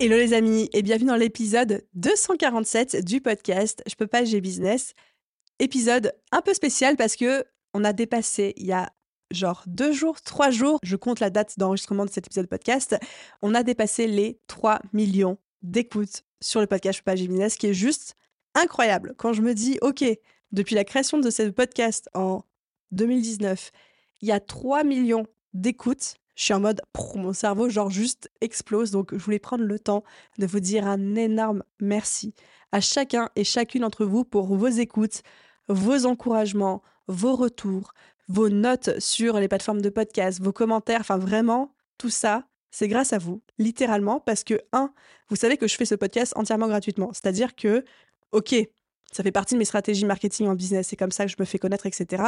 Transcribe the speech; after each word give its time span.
Hello 0.00 0.16
les 0.16 0.32
amis 0.32 0.68
et 0.72 0.82
bienvenue 0.82 1.06
dans 1.06 1.16
l'épisode 1.16 1.86
247 1.94 3.04
du 3.04 3.20
podcast 3.20 3.80
Je 3.86 3.94
peux 3.94 4.08
pas, 4.08 4.24
j'ai 4.24 4.40
business. 4.40 4.92
Épisode 5.60 6.12
un 6.32 6.42
peu 6.42 6.52
spécial 6.52 6.96
parce 6.96 7.14
que 7.14 7.44
on 7.74 7.84
a 7.84 7.92
dépassé 7.92 8.54
il 8.56 8.66
y 8.66 8.72
a 8.72 8.90
genre 9.30 9.62
deux 9.68 9.92
jours, 9.92 10.20
trois 10.20 10.50
jours, 10.50 10.80
je 10.82 10.96
compte 10.96 11.20
la 11.20 11.30
date 11.30 11.60
d'enregistrement 11.60 12.04
de 12.04 12.10
cet 12.10 12.26
épisode 12.26 12.48
podcast, 12.48 12.96
on 13.40 13.54
a 13.54 13.62
dépassé 13.62 14.08
les 14.08 14.40
3 14.48 14.80
millions 14.92 15.38
d'écoutes 15.62 16.24
sur 16.42 16.60
le 16.60 16.66
podcast 16.66 16.98
Je 16.98 17.02
peux 17.02 17.12
pas, 17.12 17.16
j'ai 17.16 17.28
business, 17.28 17.56
qui 17.56 17.68
est 17.68 17.74
juste 17.74 18.16
incroyable. 18.56 19.14
Quand 19.16 19.32
je 19.32 19.42
me 19.42 19.54
dis, 19.54 19.78
ok, 19.80 20.04
depuis 20.50 20.74
la 20.74 20.84
création 20.84 21.18
de 21.18 21.30
ce 21.30 21.44
podcast 21.50 22.10
en 22.14 22.42
2019, 22.90 23.70
il 24.22 24.28
y 24.28 24.32
a 24.32 24.40
3 24.40 24.82
millions 24.82 25.26
d'écoutes, 25.52 26.16
je 26.34 26.44
suis 26.44 26.54
en 26.54 26.60
mode, 26.60 26.82
mon 27.14 27.32
cerveau, 27.32 27.68
genre, 27.68 27.90
juste 27.90 28.30
explose. 28.40 28.90
Donc, 28.90 29.12
je 29.12 29.22
voulais 29.22 29.38
prendre 29.38 29.64
le 29.64 29.78
temps 29.78 30.04
de 30.38 30.46
vous 30.46 30.60
dire 30.60 30.86
un 30.86 31.14
énorme 31.14 31.62
merci 31.80 32.34
à 32.72 32.80
chacun 32.80 33.30
et 33.36 33.44
chacune 33.44 33.82
d'entre 33.82 34.04
vous 34.04 34.24
pour 34.24 34.54
vos 34.56 34.68
écoutes, 34.68 35.22
vos 35.68 36.06
encouragements, 36.06 36.82
vos 37.06 37.36
retours, 37.36 37.94
vos 38.28 38.48
notes 38.48 38.98
sur 38.98 39.38
les 39.38 39.48
plateformes 39.48 39.80
de 39.80 39.90
podcast, 39.90 40.42
vos 40.42 40.52
commentaires. 40.52 41.00
Enfin, 41.00 41.18
vraiment, 41.18 41.74
tout 41.98 42.10
ça, 42.10 42.48
c'est 42.70 42.88
grâce 42.88 43.12
à 43.12 43.18
vous, 43.18 43.42
littéralement, 43.58 44.18
parce 44.18 44.42
que, 44.42 44.60
un, 44.72 44.92
vous 45.28 45.36
savez 45.36 45.56
que 45.56 45.68
je 45.68 45.76
fais 45.76 45.84
ce 45.84 45.94
podcast 45.94 46.32
entièrement 46.36 46.66
gratuitement. 46.66 47.12
C'est-à-dire 47.12 47.54
que, 47.54 47.84
ok, 48.32 48.56
ça 49.14 49.22
fait 49.22 49.32
partie 49.32 49.54
de 49.54 49.58
mes 49.60 49.64
stratégies 49.64 50.04
marketing 50.04 50.48
en 50.48 50.54
business. 50.54 50.88
C'est 50.88 50.96
comme 50.96 51.12
ça 51.12 51.24
que 51.24 51.30
je 51.30 51.36
me 51.38 51.44
fais 51.44 51.58
connaître, 51.58 51.86
etc. 51.86 52.22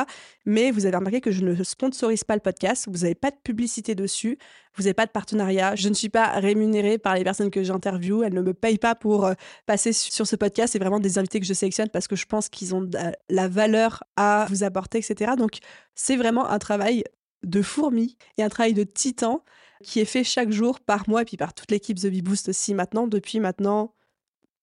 Mais 0.44 0.70
vous 0.70 0.86
avez 0.86 0.96
remarqué 0.96 1.20
que 1.20 1.32
je 1.32 1.42
ne 1.42 1.62
sponsorise 1.64 2.22
pas 2.22 2.34
le 2.34 2.40
podcast. 2.40 2.86
Vous 2.88 2.98
n'avez 2.98 3.16
pas 3.16 3.30
de 3.30 3.36
publicité 3.42 3.94
dessus. 3.96 4.38
Vous 4.76 4.84
n'avez 4.84 4.94
pas 4.94 5.06
de 5.06 5.10
partenariat. 5.10 5.74
Je 5.74 5.88
ne 5.88 5.94
suis 5.94 6.08
pas 6.08 6.38
rémunérée 6.38 6.98
par 6.98 7.16
les 7.16 7.24
personnes 7.24 7.50
que 7.50 7.64
j'interviewe. 7.64 8.22
Elles 8.24 8.34
ne 8.34 8.42
me 8.42 8.54
payent 8.54 8.78
pas 8.78 8.94
pour 8.94 9.24
euh, 9.24 9.34
passer 9.66 9.92
sur 9.92 10.26
ce 10.26 10.36
podcast. 10.36 10.74
C'est 10.74 10.78
vraiment 10.78 11.00
des 11.00 11.18
invités 11.18 11.40
que 11.40 11.46
je 11.46 11.54
sélectionne 11.54 11.88
parce 11.88 12.06
que 12.06 12.14
je 12.14 12.26
pense 12.26 12.48
qu'ils 12.48 12.74
ont 12.74 12.88
la 13.28 13.48
valeur 13.48 14.04
à 14.16 14.46
vous 14.48 14.62
apporter, 14.62 14.98
etc. 14.98 15.32
Donc, 15.36 15.58
c'est 15.96 16.16
vraiment 16.16 16.46
un 16.46 16.58
travail 16.60 17.02
de 17.42 17.62
fourmi 17.62 18.16
et 18.38 18.44
un 18.44 18.48
travail 18.48 18.74
de 18.74 18.84
titan 18.84 19.42
qui 19.82 20.00
est 20.00 20.06
fait 20.06 20.24
chaque 20.24 20.50
jour 20.50 20.78
par 20.80 21.08
moi 21.08 21.22
et 21.22 21.24
puis 21.24 21.36
par 21.36 21.52
toute 21.52 21.70
l'équipe 21.70 21.98
The 21.98 22.06
Bee 22.06 22.22
Boost 22.22 22.48
aussi 22.48 22.74
maintenant, 22.74 23.06
depuis 23.06 23.40
maintenant 23.40 23.92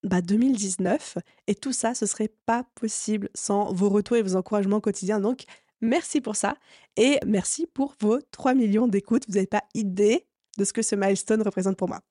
2019. 0.03 1.13
Bah, 1.15 1.21
et 1.47 1.55
tout 1.55 1.73
ça, 1.73 1.93
ce 1.93 2.05
serait 2.05 2.31
pas 2.45 2.65
possible 2.75 3.29
sans 3.33 3.73
vos 3.73 3.89
retours 3.89 4.17
et 4.17 4.21
vos 4.21 4.35
encouragements 4.35 4.79
quotidiens. 4.79 5.19
Donc, 5.19 5.43
merci 5.81 6.21
pour 6.21 6.35
ça. 6.35 6.55
Et 6.97 7.19
merci 7.25 7.67
pour 7.67 7.95
vos 7.99 8.19
3 8.31 8.53
millions 8.53 8.87
d'écoutes. 8.87 9.23
Vous 9.27 9.35
n'avez 9.35 9.47
pas 9.47 9.63
idée 9.73 10.25
de 10.57 10.65
ce 10.65 10.73
que 10.73 10.81
ce 10.81 10.95
milestone 10.95 11.41
représente 11.41 11.77
pour 11.77 11.87
moi. 11.87 12.01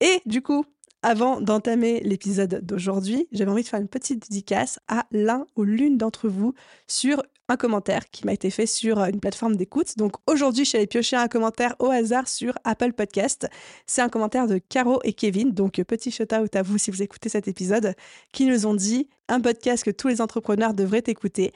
Et 0.00 0.20
du 0.26 0.42
coup, 0.42 0.64
avant 1.02 1.40
d'entamer 1.40 2.00
l'épisode 2.00 2.60
d'aujourd'hui, 2.64 3.26
j'avais 3.32 3.50
envie 3.50 3.62
de 3.62 3.68
faire 3.68 3.80
une 3.80 3.88
petite 3.88 4.28
dédicace 4.28 4.78
à 4.88 5.06
l'un 5.10 5.46
ou 5.56 5.64
l'une 5.64 5.98
d'entre 5.98 6.28
vous 6.28 6.54
sur 6.86 7.22
un 7.52 7.56
commentaire 7.56 8.10
qui 8.10 8.24
m'a 8.24 8.32
été 8.32 8.50
fait 8.50 8.66
sur 8.66 8.98
euh, 8.98 9.06
une 9.06 9.20
plateforme 9.20 9.56
d'écoute. 9.56 9.98
Donc 9.98 10.14
aujourd'hui, 10.26 10.68
allée 10.74 10.86
piocher 10.86 11.16
un 11.16 11.28
commentaire 11.28 11.74
au 11.78 11.90
hasard 11.90 12.26
sur 12.26 12.54
Apple 12.64 12.94
Podcast. 12.94 13.46
C'est 13.86 14.00
un 14.00 14.08
commentaire 14.08 14.46
de 14.46 14.58
Caro 14.58 15.00
et 15.04 15.12
Kevin, 15.12 15.52
donc 15.52 15.78
euh, 15.78 15.84
petit 15.84 16.10
shout-out 16.10 16.56
à 16.56 16.62
vous 16.62 16.78
si 16.78 16.90
vous 16.90 17.02
écoutez 17.02 17.28
cet 17.28 17.48
épisode, 17.48 17.94
qui 18.32 18.46
nous 18.46 18.66
ont 18.66 18.74
dit 18.74 19.08
un 19.28 19.40
podcast 19.40 19.84
que 19.84 19.90
tous 19.90 20.08
les 20.08 20.20
entrepreneurs 20.22 20.72
devraient 20.72 21.04
écouter. 21.06 21.52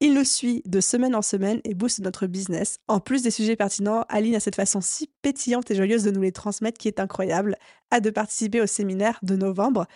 Il 0.00 0.14
nous 0.14 0.24
suit 0.24 0.62
de 0.66 0.80
semaine 0.80 1.16
en 1.16 1.22
semaine 1.22 1.60
et 1.64 1.74
booste 1.74 2.00
notre 2.00 2.26
business. 2.26 2.78
En 2.86 3.00
plus 3.00 3.22
des 3.22 3.30
sujets 3.30 3.56
pertinents, 3.56 4.04
Aline 4.08 4.36
a 4.36 4.40
cette 4.40 4.54
façon 4.54 4.80
si 4.80 5.10
pétillante 5.22 5.70
et 5.70 5.74
joyeuse 5.74 6.04
de 6.04 6.10
nous 6.10 6.22
les 6.22 6.30
transmettre 6.30 6.78
qui 6.78 6.88
est 6.88 7.00
incroyable. 7.00 7.56
Hâte 7.90 8.04
de 8.04 8.10
participer 8.10 8.60
au 8.60 8.66
séminaire 8.66 9.18
de 9.22 9.34
novembre. 9.34 9.86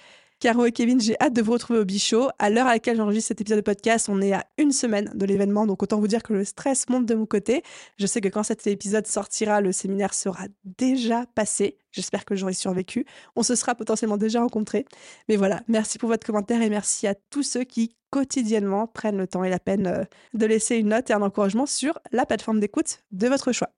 Caro 0.42 0.66
et 0.66 0.72
Kevin, 0.72 1.00
j'ai 1.00 1.14
hâte 1.20 1.34
de 1.34 1.41
vous 1.41 1.53
retrouver 1.53 1.78
au 1.78 1.84
Bichot. 1.84 2.28
À 2.41 2.50
l'heure 2.50 2.66
à 2.66 2.72
laquelle 2.72 2.97
j'enregistre 2.97 3.28
cet 3.28 3.41
épisode 3.41 3.60
de 3.60 3.62
podcast, 3.62 4.08
on 4.08 4.20
est 4.20 4.32
à 4.32 4.44
une 4.58 4.72
semaine 4.72 5.08
de 5.14 5.25
l'événement, 5.25 5.69
donc 5.69 5.84
autant 5.84 6.00
vous 6.00 6.08
dire 6.08 6.25
que 6.25 6.32
le 6.32 6.44
stress 6.44 6.88
monte 6.88 7.06
de 7.06 7.14
mon 7.14 7.26
côté. 7.26 7.62
Je 7.97 8.08
sais 8.08 8.20
que 8.20 8.26
quand 8.26 8.42
cet 8.42 8.66
épisode 8.66 9.06
sortira, 9.06 9.60
le 9.60 9.70
séminaire 9.70 10.12
sera 10.14 10.47
déjà 10.64 11.26
passé. 11.36 11.78
J'espère 11.92 12.25
que 12.25 12.34
j'aurai 12.34 12.54
survécu. 12.54 13.06
On 13.36 13.44
se 13.44 13.54
sera 13.54 13.76
potentiellement 13.76 14.16
déjà 14.16 14.41
rencontrés. 14.41 14.84
Mais 15.28 15.36
voilà, 15.36 15.62
merci 15.69 15.97
pour 15.97 16.08
votre 16.08 16.26
commentaire 16.26 16.60
et 16.60 16.70
merci 16.70 17.06
à 17.06 17.14
tous 17.14 17.44
ceux 17.44 17.62
qui 17.62 17.94
quotidiennement 18.10 18.88
prennent 18.88 19.19
le 19.19 19.28
temps 19.28 19.44
et 19.44 19.48
la 19.48 19.60
peine 19.60 19.86
euh, 19.86 20.02
de 20.34 20.47
laisser 20.47 20.75
une 20.75 20.88
note 20.88 21.08
et 21.08 21.12
un 21.12 21.22
encouragement 21.22 21.66
sur 21.66 22.00
la 22.10 22.26
plateforme 22.26 22.58
d'écoute 22.58 22.98
de 23.12 23.28
votre 23.28 23.52
choix. 23.52 23.70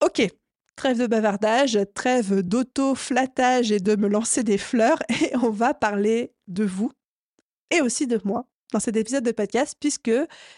Ok, 0.00 0.30
Trêve 0.80 0.98
de 0.98 1.06
bavardage, 1.06 1.78
trêve 1.92 2.40
d'auto-flattage 2.40 3.70
et 3.70 3.80
de 3.80 3.96
me 3.96 4.08
lancer 4.08 4.42
des 4.42 4.56
fleurs. 4.56 4.98
Et 5.10 5.36
on 5.36 5.50
va 5.50 5.74
parler 5.74 6.32
de 6.48 6.64
vous 6.64 6.90
et 7.70 7.82
aussi 7.82 8.06
de 8.06 8.18
moi 8.24 8.46
dans 8.72 8.80
cet 8.80 8.96
épisode 8.96 9.22
de 9.22 9.30
podcast, 9.30 9.76
puisque 9.78 10.10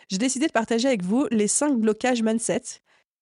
j'ai 0.08 0.18
décidé 0.18 0.46
de 0.46 0.52
partager 0.52 0.86
avec 0.86 1.02
vous 1.02 1.26
les 1.32 1.48
cinq 1.48 1.76
blocages 1.76 2.22
mindset 2.22 2.62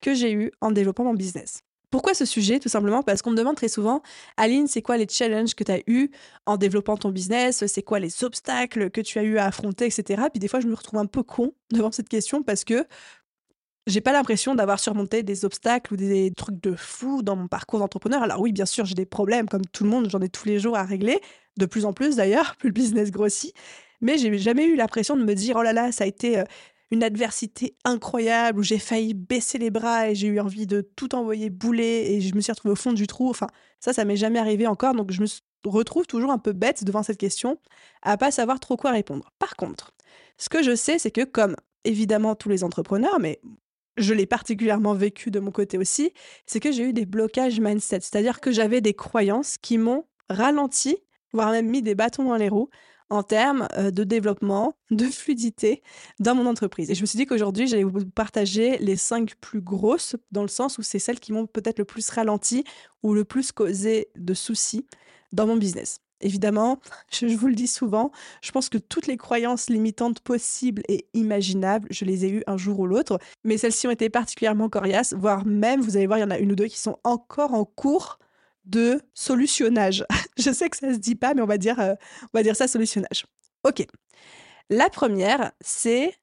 que 0.03 0.13
j'ai 0.13 0.31
eus 0.31 0.53
en 0.61 0.73
développant 0.73 1.05
mon 1.05 1.15
business. 1.15 1.63
Pourquoi 1.91 2.13
ce 2.13 2.27
sujet? 2.27 2.61
Tout 2.61 2.69
simplement 2.69 3.03
parce 3.03 3.23
qu'on 3.23 3.31
me 3.31 3.37
demande 3.37 3.57
très 3.57 3.69
souvent, 3.69 4.03
Aline, 4.37 4.67
c'est 4.67 4.83
quoi 4.83 4.99
les 4.99 5.09
challenges 5.09 5.55
que 5.55 5.65
tu 5.65 5.73
as 5.73 5.81
eus 5.87 6.11
en 6.45 6.59
développant 6.59 6.99
ton 6.99 7.09
business? 7.09 7.65
C'est 7.67 7.83
quoi 7.83 7.99
les 7.99 8.23
obstacles 8.25 8.91
que 8.91 9.01
tu 9.01 9.19
as 9.19 9.23
eu 9.23 9.39
à 9.39 9.47
affronter, 9.47 9.87
etc. 9.87 10.25
Puis 10.31 10.39
des 10.39 10.49
fois, 10.49 10.61
je 10.61 10.69
me 10.69 10.75
retrouve 10.75 11.01
un 11.01 11.07
peu 11.07 11.23
con 11.23 11.55
devant 11.73 11.91
cette 11.91 12.11
question 12.11 12.43
parce 12.43 12.65
que 12.65 12.87
j'ai 13.87 14.01
pas 14.01 14.13
l'impression 14.13 14.55
d'avoir 14.55 14.79
surmonté 14.79 15.23
des 15.23 15.45
obstacles 15.45 15.95
ou 15.95 15.97
des 15.97 16.33
trucs 16.37 16.61
de 16.61 16.75
fou 16.75 17.23
dans 17.23 17.37
mon 17.37 17.49
parcours 17.49 17.79
d'entrepreneur. 17.79 18.23
Alors 18.23 18.41
oui, 18.41 18.53
bien 18.53 18.67
sûr, 18.67 18.85
j'ai 18.85 18.95
des 18.95 19.07
problèmes 19.07 19.49
comme 19.49 19.65
tout 19.65 19.85
le 19.85 19.91
monde, 19.91 20.09
j'en 20.11 20.21
ai 20.21 20.29
tous 20.29 20.47
les 20.47 20.59
jours 20.59 20.77
à 20.77 20.85
régler, 20.85 21.21
de 21.57 21.67
plus 21.67 21.85
en 21.85 21.93
plus 21.93 22.17
d'ailleurs, 22.17 22.57
plus 22.57 22.69
le 22.71 22.73
business 22.73 23.11
grossit. 23.11 23.55
Mais 24.01 24.19
j'ai 24.19 24.37
jamais 24.39 24.67
eu 24.67 24.77
l'impression 24.77 25.17
de 25.17 25.25
me 25.25 25.35
dire 25.35 25.57
oh 25.59 25.63
là 25.63 25.73
là, 25.73 25.93
ça 25.93 26.05
a 26.05 26.07
été 26.07 26.39
euh, 26.39 26.45
une 26.91 27.03
adversité 27.03 27.77
incroyable 27.85 28.61
où 28.61 28.63
j'ai 28.63 28.79
failli 28.79 29.15
baisser 29.15 29.59
les 29.59 29.71
bras 29.71 30.11
et 30.11 30.15
j'ai 30.15 30.29
eu 30.29 30.41
envie 30.41 30.67
de 30.67 30.81
tout 30.81 31.15
envoyer 31.15 31.51
bouler 31.51 32.07
et 32.09 32.21
je 32.21 32.35
me 32.35 32.41
suis 32.41 32.53
retrouvée 32.53 32.73
au 32.73 32.77
fond 32.77 32.93
du 32.93 33.07
trou. 33.07 33.29
Enfin, 33.31 33.47
ça, 33.79 33.93
ça 33.93 34.05
m'est 34.05 34.17
jamais 34.17 34.39
arrivé 34.39 34.67
encore, 34.67 34.95
donc 34.95 35.11
je 35.11 35.21
me 35.23 35.27
retrouve 35.65 36.07
toujours 36.07 36.31
un 36.31 36.39
peu 36.39 36.53
bête 36.53 36.85
devant 36.85 37.03
cette 37.03 37.19
question, 37.19 37.59
à 38.03 38.17
pas 38.17 38.31
savoir 38.31 38.61
trop 38.61 38.77
quoi 38.77 38.91
répondre. 38.91 39.31
Par 39.39 39.57
contre, 39.57 39.93
ce 40.39 40.49
que 40.49 40.63
je 40.63 40.75
sais, 40.75 40.99
c'est 40.99 41.11
que 41.11 41.25
comme 41.25 41.57
évidemment 41.85 42.35
tous 42.35 42.49
les 42.49 42.65
entrepreneurs, 42.65 43.21
mais 43.21 43.41
je 44.01 44.15
l'ai 44.15 44.27
particulièrement 44.27 44.95
vécu 44.95 45.31
de 45.31 45.41
mon 45.41 45.51
côté 45.51 45.79
aussi, 45.79 46.13
c'est 46.47 46.61
que 46.61 46.73
j'ai 46.73 46.85
eu 46.85 46.93
des 46.93 47.07
blocages 47.07 47.61
mindset, 47.61 48.01
c'est-à-dire 48.01 48.41
que 48.41 48.53
j'avais 48.53 48.81
des 48.81 48.95
croyances 48.95 49.59
qui 49.59 49.79
m'ont 49.79 50.05
ralenti, 50.29 50.97
voire 51.33 51.51
même 51.51 51.69
mis 51.69 51.83
des 51.83 51.95
bâtons 51.95 52.25
dans 52.25 52.37
les 52.37 52.49
roues 52.49 52.71
en 53.11 53.25
termes 53.25 53.67
euh, 53.77 53.91
de 53.91 54.05
développement, 54.05 54.77
de 54.91 55.05
fluidité 55.05 55.83
dans 56.21 56.35
mon 56.35 56.47
entreprise. 56.47 56.91
Et 56.91 56.95
je 56.95 57.01
me 57.01 57.07
suis 57.07 57.17
dit 57.17 57.27
qu'aujourd'hui, 57.27 57.67
j'allais 57.67 57.85
vous 57.85 58.07
partager 58.07 58.79
les 58.79 58.97
cinq 58.97 59.35
plus 59.41 59.61
grosses, 59.61 60.17
dans 60.31 60.43
le 60.43 60.49
sens 60.49 60.79
où 60.79 60.83
c'est 60.83 61.01
celles 61.01 61.21
qui 61.21 61.33
m'ont 61.33 61.47
peut-être 61.47 61.81
le 61.81 61.85
plus 61.85 62.09
ralenti 62.09 62.65
ou 63.03 63.13
le 63.13 63.25
plus 63.25 63.51
causé 63.53 64.09
de 64.17 64.33
soucis 64.33 64.87
dans 65.33 65.47
mon 65.47 65.57
business. 65.57 66.01
Évidemment, 66.21 66.79
je, 67.11 67.27
vous 67.27 67.49
le 67.49 67.55
dis 67.55 67.67
souvent, 67.67 68.13
je 68.43 68.51
pense 68.51 68.69
que 68.69 68.79
toutes 68.79 69.07
les 69.07 69.17
croyances 69.17 69.71
limitantes 69.71 70.21
possibles 70.21 70.83
et 70.89 71.07
imaginables, 71.15 71.89
je 71.91 72.05
les 72.05 72.27
ai 72.27 72.31
eues 72.31 72.43
un 72.47 72.59
jour 72.59 72.79
ou 72.81 72.87
l'autre, 72.87 73.19
mais 73.43 73.57
celles-ci 73.57 73.87
ont 73.87 73.91
été 73.91 74.11
particulièrement 74.11 74.69
coriaces, 74.69 75.15
voire 75.15 75.47
même, 75.47 75.81
vous 75.81 75.97
allez 75.97 76.07
voir, 76.07 76.19
il 76.19 76.23
y 76.23 76.25
en 76.25 76.31
a 76.31 76.39
une 76.39 76.53
ou 76.53 76.57
deux 76.57 76.67
qui 76.67 76.79
sont 76.79 76.99
encore 77.05 77.55
en 77.55 77.65
cours 77.65 78.19
de 78.67 79.01
solutionnage. 79.15 80.05
je 80.39 80.51
sais 80.53 80.69
que 80.69 80.77
ça 80.77 80.93
se 80.93 80.99
dit 80.99 81.15
pas, 81.15 81.33
mais 81.33 81.43
on 81.43 81.47
va 81.47 81.59
dire, 81.59 81.81
euh, 81.81 81.95
on 82.25 82.39
va 82.39 82.43
dire 82.43 82.57
ça 82.57 82.69
solutionnage. 82.69 83.25
Ok. 83.65 83.87
La 84.69 84.89
première, 84.91 85.53
c'est 85.61 86.15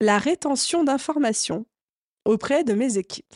la 0.00 0.18
rétention 0.18 0.82
d'informations 0.82 1.66
auprès 2.24 2.64
de 2.64 2.72
mes 2.72 2.98
équipes. 2.98 3.34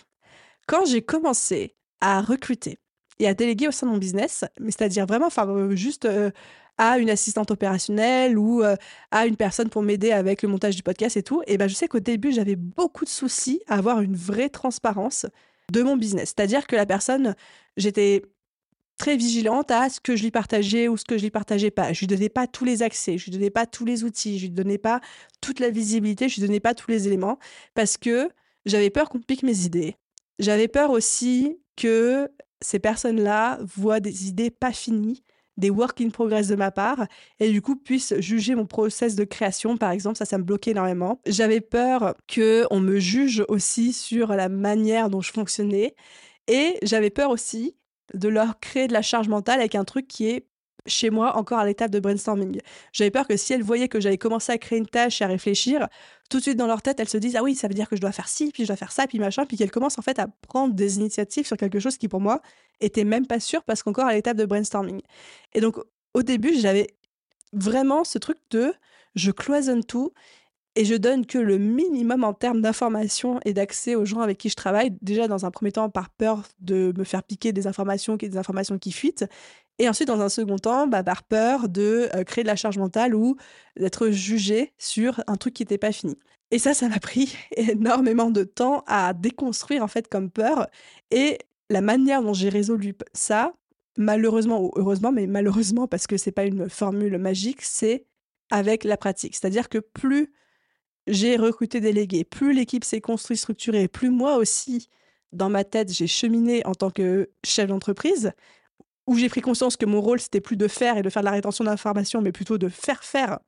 Quand 0.67 0.85
j'ai 0.85 1.03
commencé 1.03 1.77
à 2.01 2.21
recruter, 2.21 2.79
et 3.19 3.29
à 3.29 3.35
déléguer 3.35 3.69
au 3.69 3.71
sein 3.71 3.87
de 3.87 3.93
mon 3.93 3.99
business, 3.99 4.45
mais 4.61 4.71
c'est-à-dire 4.71 5.07
vraiment, 5.07 5.27
enfin, 5.27 5.49
euh, 5.49 5.75
juste 5.75 6.05
euh, 6.05 6.31
à 6.79 6.99
une 6.99 7.11
assistante 7.11 7.51
opérationnelle 7.51 8.39
ou 8.39 8.63
euh, 8.63 8.77
à 9.11 9.27
une 9.27 9.37
personne 9.37 9.69
pour 9.69 9.83
m'aider 9.83 10.13
avec 10.13 10.43
le 10.43 10.49
montage 10.49 10.77
du 10.77 10.83
podcast 10.83 11.17
et 11.17 11.23
tout. 11.23 11.43
Et 11.47 11.59
ben, 11.59 11.69
je 11.69 11.75
sais 11.75 11.89
qu'au 11.89 12.01
début, 12.01 12.33
j'avais 12.33 12.57
beaucoup 12.57 13.05
de 13.05 13.11
soucis 13.11 13.61
à 13.67 13.75
avoir 13.75 14.01
une 14.01 14.15
vraie 14.15 14.49
transparence 14.49 15.27
de 15.73 15.83
mon 15.83 15.97
business. 15.97 16.33
C'est-à-dire 16.37 16.67
que 16.67 16.77
la 16.77 16.87
personne, 16.87 17.35
j'étais 17.77 18.23
très 18.97 19.17
vigilante 19.17 19.71
à 19.71 19.89
ce 19.89 20.01
que 20.01 20.17
je 20.17 20.23
lui 20.25 20.31
partageais 20.31 20.89
ou 20.89 20.97
ce 20.97 21.05
que 21.05 21.19
je 21.19 21.23
lui 21.23 21.31
partageais 21.31 21.71
pas. 21.71 21.93
Je 21.93 22.01
lui 22.01 22.07
donnais 22.07 22.29
pas 22.29 22.47
tous 22.47 22.65
les 22.65 22.83
accès, 22.83 23.19
je 23.19 23.25
lui 23.25 23.33
donnais 23.33 23.51
pas 23.51 23.67
tous 23.67 23.85
les 23.85 24.05
outils, 24.05 24.39
je 24.39 24.47
lui 24.47 24.51
donnais 24.51 24.79
pas 24.79 25.01
toute 25.41 25.61
la 25.61 25.71
visibilité, 25.71 26.29
je 26.29 26.41
lui 26.41 26.47
donnais 26.47 26.61
pas 26.61 26.75
tous 26.75 26.91
les 26.91 27.07
éléments 27.07 27.39
parce 27.75 27.97
que 27.97 28.29
j'avais 28.67 28.91
peur 28.91 29.09
qu'on 29.09 29.21
pique 29.21 29.43
mes 29.43 29.65
idées. 29.65 29.97
J'avais 30.39 30.69
peur 30.69 30.91
aussi 30.91 31.59
que 31.77 32.29
ces 32.61 32.79
personnes-là 32.79 33.59
voient 33.63 34.01
des 34.01 34.29
idées 34.29 34.51
pas 34.51 34.73
finies, 34.73 35.23
des 35.57 35.71
work 35.71 36.01
in 36.01 36.11
progress 36.11 36.49
de 36.49 36.55
ma 36.55 36.71
part, 36.71 37.07
et 37.41 37.51
du 37.51 37.61
coup 37.61 37.77
puissent 37.77 38.15
juger 38.21 38.55
mon 38.55 38.67
process 38.67 39.17
de 39.17 39.25
création, 39.25 39.77
par 39.77 39.91
exemple. 39.91 40.17
Ça, 40.17 40.25
ça 40.25 40.39
me 40.39 40.45
bloquait 40.45 40.71
énormément. 40.71 41.21
J'avais 41.27 41.61
peur 41.61 42.15
qu'on 42.33 42.81
me 42.81 42.99
juge 42.99 43.45
aussi 43.49 43.93
sur 43.93 44.29
la 44.29 44.49
manière 44.49 45.11
dont 45.11 45.21
je 45.21 45.33
fonctionnais. 45.33 45.95
Et 46.47 46.79
j'avais 46.83 47.11
peur 47.11 47.31
aussi 47.31 47.77
de 48.15 48.29
leur 48.29 48.59
créer 48.61 48.87
de 48.87 48.93
la 48.93 49.03
charge 49.03 49.29
mentale 49.29 49.61
avec 49.61 49.75
un 49.75 49.85
truc 49.85 50.09
qui 50.09 50.29
est 50.29 50.48
chez 50.89 51.11
moi 51.11 51.37
encore 51.37 51.59
à 51.59 51.67
l'étape 51.67 51.91
de 51.91 52.01
brainstorming. 52.01 52.61
J'avais 52.93 53.11
peur 53.11 53.27
que 53.27 53.37
si 53.37 53.53
elles 53.53 53.63
voyaient 53.63 53.89
que 53.89 54.01
j'avais 54.01 54.19
commencé 54.19 54.53
à 54.53 54.59
créer 54.59 54.79
une 54.79 54.87
tâche 54.87 55.21
et 55.21 55.25
à 55.25 55.29
réfléchir, 55.29 55.87
tout 56.31 56.39
de 56.39 56.43
suite 56.43 56.57
dans 56.57 56.67
leur 56.67 56.83
tête, 56.83 57.01
elles 57.01 57.09
se 57.09 57.19
disent 57.19 57.37
Ah 57.37 57.43
oui, 57.43 57.55
ça 57.55 57.69
veut 57.69 57.75
dire 57.75 57.89
que 57.89 57.97
je 57.97 58.01
dois 58.01 58.13
faire 58.13 58.29
ci, 58.29 58.51
puis 58.53 58.65
je 58.65 58.69
dois 58.69 58.77
faire 58.77 58.93
ça, 58.93 59.07
puis 59.07 59.19
machin, 59.19 59.47
puis 59.47 59.57
qu'elles 59.57 59.71
commencent 59.71 59.99
en 59.99 60.03
fait 60.03 60.19
à 60.19 60.27
prendre 60.49 60.75
des 60.75 60.97
initiatives 60.97 61.47
sur 61.47 61.57
quelque 61.57 61.79
chose 61.79 61.97
qui 61.97 62.09
pour 62.09 62.21
moi 62.21 62.41
était 62.81 63.05
même 63.05 63.27
pas 63.27 63.41
sûr 63.41 63.63
parce 63.65 63.83
qu'encore 63.83 64.07
à 64.07 64.15
l'étape 64.15 64.37
de 64.37 64.45
brainstorming. 64.45 65.01
Et 65.55 65.61
donc 65.61 65.77
au 66.15 66.23
début, 66.23 66.55
j'avais 66.59 66.89
vraiment 67.53 68.05
ce 68.05 68.19
truc 68.19 68.39
de 68.51 68.75
je 69.15 69.31
cloisonne 69.31 69.85
tout 69.85 70.13
et 70.79 70.85
je 70.85 70.95
donne 70.95 71.27
que 71.27 71.39
le 71.39 71.59
minimum 71.59 72.23
en 72.23 72.33
termes 72.33 72.61
d'informations 72.61 73.41
et 73.45 73.53
d'accès 73.53 73.97
aux 73.97 74.05
gens 74.05 74.21
avec 74.21 74.39
qui 74.39 74.49
je 74.49 74.55
travaille. 74.55 74.97
Déjà, 75.03 75.27
dans 75.27 75.45
un 75.45 75.51
premier 75.51 75.73
temps, 75.73 75.91
par 75.91 76.09
peur 76.09 76.43
de 76.61 76.93
me 76.97 77.03
faire 77.03 77.25
piquer 77.25 77.53
des 77.53 77.67
informations, 77.67 78.17
des 78.17 78.37
informations 78.37 78.79
qui 78.79 78.93
fuitent. 78.93 79.25
Et 79.79 79.89
ensuite, 79.89 80.09
dans 80.09 80.21
un 80.21 80.29
second 80.29 80.57
temps, 80.57 80.87
bah, 80.87 81.05
par 81.05 81.23
peur 81.23 81.69
de 81.69 82.09
euh, 82.15 82.25
créer 82.25 82.43
de 82.43 82.49
la 82.49 82.57
charge 82.57 82.79
mentale 82.79 83.15
ou 83.15 83.37
d'être 83.77 84.11
jugé 84.11 84.73
sur 84.79 85.23
un 85.27 85.37
truc 85.37 85.55
qui 85.55 85.63
n'était 85.63 85.79
pas 85.79 85.93
fini. 85.93 86.17
Et 86.51 86.59
ça, 86.59 86.75
ça 86.75 86.89
m'a 86.89 86.99
pris 86.99 87.37
énormément 87.57 88.31
de 88.31 88.45
temps 88.45 88.83
à 88.87 89.13
déconstruire, 89.15 89.83
en 89.83 89.89
fait, 89.89 90.09
comme 90.09 90.31
peur. 90.31 90.67
Et 91.11 91.39
la 91.71 91.81
manière 91.81 92.23
dont 92.23 92.33
j'ai 92.33 92.49
résolu 92.49 92.95
ça, 93.13 93.53
malheureusement 93.97 94.63
ou 94.63 94.73
heureusement, 94.77 95.13
mais 95.13 95.27
malheureusement 95.27 95.87
parce 95.87 96.07
que 96.07 96.17
c'est 96.17 96.33
pas 96.33 96.45
une 96.45 96.71
formule 96.71 97.19
magique, 97.19 97.63
c'est 97.63 98.07
avec 98.51 98.85
la 98.85 98.97
pratique. 98.97 99.37
C'est-à-dire 99.37 99.69
que 99.69 99.79
plus 99.79 100.33
j'ai 101.07 101.37
recruté 101.37 101.81
délégués, 101.81 102.25
plus 102.25 102.53
l'équipe 102.53 102.85
s'est 102.85 103.01
construite, 103.01 103.39
structurée, 103.39 103.89
plus 103.89 104.11
moi 104.11 104.37
aussi, 104.37 104.89
dans 105.33 105.51
ma 105.51 105.65
tête, 105.65 105.93
j'ai 105.93 106.07
cheminé 106.07 106.65
en 106.67 106.75
tant 106.75 106.91
que 106.91 107.31
chef 107.45 107.69
d'entreprise, 107.69 108.33
où 109.09 109.17
j'ai 109.17 109.31
pris 109.31 109.41
conscience 109.41 109.79
que 109.79 109.87
mon 109.87 110.03
rôle, 110.03 110.21
c'était 110.21 110.43
plus 110.43 110.57
de 110.57 110.69
faire 110.69 110.99
et 110.99 111.03
de 111.03 111.09
faire 111.09 111.23
de 111.23 111.25
la 111.25 111.33
rétention 111.33 111.65
d'informations, 111.65 112.21
mais 112.21 112.31
plutôt 112.31 112.59
de 112.59 112.69
faire 112.69 113.03
faire 113.03 113.39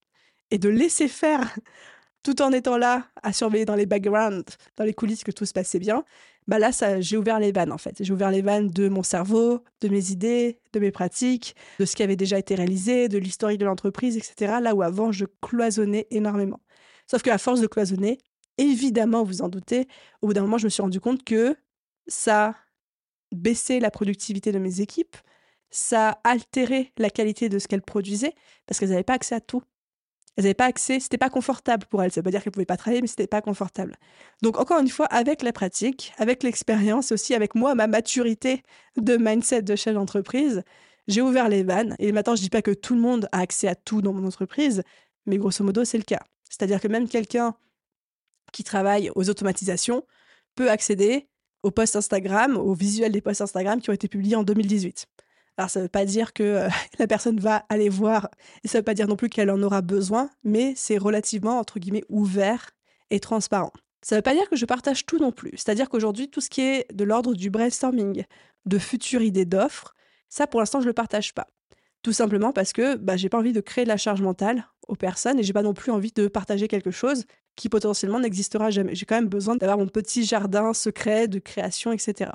et 0.51 0.59
de 0.59 0.71
laisser 0.71 1.07
faire, 1.07 1.55
tout 2.23 2.41
en 2.43 2.51
étant 2.51 2.79
là 2.79 3.07
à 3.23 3.33
surveiller 3.33 3.67
dans 3.67 3.75
les 3.75 3.85
backgrounds, 3.85 4.57
dans 4.77 4.85
les 4.85 4.95
coulisses, 4.95 5.23
que 5.23 5.31
tout 5.31 5.45
se 5.45 5.53
passait 5.53 5.79
bien. 5.79 6.03
Bah 6.49 6.59
là, 6.59 6.71
j'ai 7.01 7.19
ouvert 7.19 7.39
les 7.39 7.53
vannes 7.53 7.73
en 7.73 7.79
fait. 7.79 8.03
J'ai 8.03 8.13
ouvert 8.13 8.31
les 8.31 8.41
vannes 8.41 8.69
de 8.69 8.89
mon 8.89 9.03
cerveau, 9.03 9.63
de 9.83 9.89
mes 9.89 10.11
idées, 10.11 10.59
de 10.73 10.81
mes 10.81 10.91
pratiques, 10.91 11.55
de 11.79 11.85
ce 11.85 11.95
qui 11.95 12.03
avait 12.03 12.17
déjà 12.17 12.39
été 12.39 12.55
réalisé, 12.55 13.09
de 13.09 13.19
l'historique 13.19 13.59
de 13.59 13.67
l'entreprise, 13.67 14.17
etc. 14.17 14.55
Là 14.63 14.75
où 14.75 14.81
avant, 14.81 15.13
je 15.13 15.27
cloisonnais 15.43 16.07
énormément. 16.11 16.61
Sauf 17.07 17.21
qu'à 17.23 17.37
force 17.37 17.61
de 17.61 17.67
cloisonner, 17.67 18.19
évidemment, 18.57 19.25
vous 19.25 19.43
en 19.43 19.51
doutez, 19.51 19.89
au 20.23 20.29
bout 20.29 20.33
d'un 20.33 20.43
moment, 20.43 20.59
je 20.59 20.65
me 20.65 20.71
suis 20.71 20.83
rendu 20.83 21.01
compte 21.01 21.23
que 21.23 21.55
ça 22.07 22.55
baissait 23.31 23.79
la 23.79 23.91
productivité 23.91 24.53
de 24.53 24.59
mes 24.59 24.81
équipes, 24.81 25.17
ça 25.71 26.21
altérait 26.25 26.93
la 26.99 27.11
qualité 27.11 27.49
de 27.49 27.59
ce 27.59 27.69
qu'elles 27.69 27.83
produisaient, 27.83 28.35
parce 28.67 28.79
qu'elles 28.79 28.91
n'avaient 28.91 29.03
pas 29.03 29.15
accès 29.15 29.35
à 29.35 29.41
tout. 29.41 29.63
Elles 30.37 30.45
n'avaient 30.45 30.55
pas 30.55 30.67
accès, 30.67 31.01
c'était 31.01 31.19
pas 31.19 31.31
confortable 31.31 31.87
pour 31.87 32.03
elles. 32.03 32.13
Ça 32.13 32.21
veut 32.21 32.25
pas 32.25 32.31
dire 32.31 32.43
qu'elles 32.43 32.53
pouvaient 32.53 32.65
pas 32.65 32.77
travailler, 32.77 33.03
mais 33.03 33.09
c'était 33.09 33.27
pas 33.27 33.43
confortable. 33.43 33.97
Donc 34.43 34.59
encore 34.59 34.81
une 34.81 34.89
fois, 34.89 35.07
avec 35.07 35.43
la 35.43 35.53
pratique, 35.53 36.13
avec 36.19 36.43
l'expérience, 36.43 37.13
aussi 37.13 37.35
avec 37.35 37.55
moi, 37.55 37.75
ma 37.75 37.87
maturité 37.87 38.63
de 38.97 39.17
mindset 39.17 39.63
de 39.63 39.77
chef 39.77 39.95
d'entreprise, 39.95 40.63
j'ai 41.09 41.21
ouvert 41.21 41.49
les 41.49 41.63
vannes. 41.63 41.97
Et 41.99 42.13
maintenant, 42.13 42.37
je 42.37 42.43
dis 42.43 42.51
pas 42.51 42.63
que 42.63 42.71
tout 42.71 42.95
le 42.95 43.01
monde 43.01 43.29
a 43.33 43.41
accès 43.41 43.69
à 43.69 43.75
tout 43.75 44.03
dans 44.03 44.13
mon 44.13 44.27
entreprise, 44.27 44.83
mais 45.27 45.37
grosso 45.37 45.65
modo, 45.65 45.85
c'est 45.85 45.99
le 45.99 46.05
cas. 46.05 46.23
C'est-à-dire 46.49 46.81
que 46.81 46.89
même 46.89 47.09
quelqu'un 47.09 47.55
qui 48.53 48.65
travaille 48.65 49.11
aux 49.15 49.29
automatisations 49.29 50.05
peut 50.55 50.71
accéder 50.71 51.29
aux 51.63 51.71
posts 51.71 51.97
Instagram, 51.97 52.57
aux 52.57 52.75
visuels 52.75 53.13
des 53.13 53.21
posts 53.21 53.43
Instagram 53.43 53.81
qui 53.81 53.91
ont 53.91 53.93
été 53.93 54.09
publiés 54.09 54.37
en 54.37 54.43
2018. 54.43 55.07
Alors 55.57 55.71
ça 55.71 55.81
ne 55.81 55.85
veut 55.85 55.89
pas 55.91 56.05
dire 56.05 56.33
que 56.33 56.43
euh, 56.43 56.69
la 56.99 57.07
personne 57.07 57.39
va 57.39 57.65
aller 57.69 57.89
voir, 57.89 58.29
et 58.65 58.69
ça 58.69 58.79
ne 58.79 58.81
veut 58.81 58.85
pas 58.85 58.95
dire 58.95 59.09
non 59.09 59.17
plus 59.17 59.29
qu'elle 59.29 59.51
en 59.51 59.63
aura 59.63 59.83
besoin, 59.83 60.31
mais 60.45 60.73
c'est 60.77 60.99
relativement, 60.99 61.59
entre 61.59 61.79
guillemets, 61.79 62.05
ouvert 62.09 62.71
et 63.11 63.21
transparent. 63.21 63.73
Ça 64.03 64.15
ne 64.15 64.19
veut 64.19 64.23
pas 64.23 64.35
dire 64.35 64.49
que 64.49 64.57
je 64.57 64.65
partage 64.65 65.05
tout 65.05 65.19
non 65.19 65.33
plus. 65.33 65.53
C'est-à-dire 65.57 65.91
qu'aujourd'hui, 65.91 66.31
tout 66.31 66.41
ce 66.41 66.49
qui 66.49 66.63
est 66.63 66.87
de 66.93 67.05
l'ordre 67.05 67.35
du 67.35 67.51
brainstorming, 67.51 68.25
de 68.67 68.79
futures 68.79 69.23
idées 69.23 69.45
d'offres, 69.45 69.95
ça 70.29 70.47
pour 70.47 70.61
l'instant, 70.61 70.81
je 70.81 70.85
ne 70.85 70.91
le 70.91 70.95
partage 70.95 71.35
pas. 71.35 71.49
Tout 72.03 72.13
simplement 72.13 72.53
parce 72.53 72.73
que 72.73 72.97
bah, 72.97 73.17
j'ai 73.17 73.29
pas 73.29 73.39
envie 73.39 73.53
de 73.53 73.61
créer 73.61 73.85
de 73.85 73.91
la 73.91 73.99
charge 73.99 74.23
mentale 74.23 74.67
aux 74.89 74.97
personnes 74.97 75.39
et 75.39 75.43
j'ai 75.43 75.53
pas 75.53 75.63
non 75.63 75.75
plus 75.75 75.93
envie 75.93 76.13
de 76.13 76.29
partager 76.29 76.67
quelque 76.67 76.91
chose 76.91 77.27
qui 77.57 77.69
potentiellement 77.69 78.21
n'existera 78.21 78.71
jamais. 78.71 78.95
J'ai 78.95 79.05
quand 79.05 79.17
même 79.17 79.29
besoin 79.29 79.57
d'avoir 79.57 79.77
mon 79.77 79.87
petit 79.87 80.25
jardin 80.25 80.73
secret 80.73 81.29
de 81.29 81.39
création, 81.39 81.93
etc. 81.93 82.31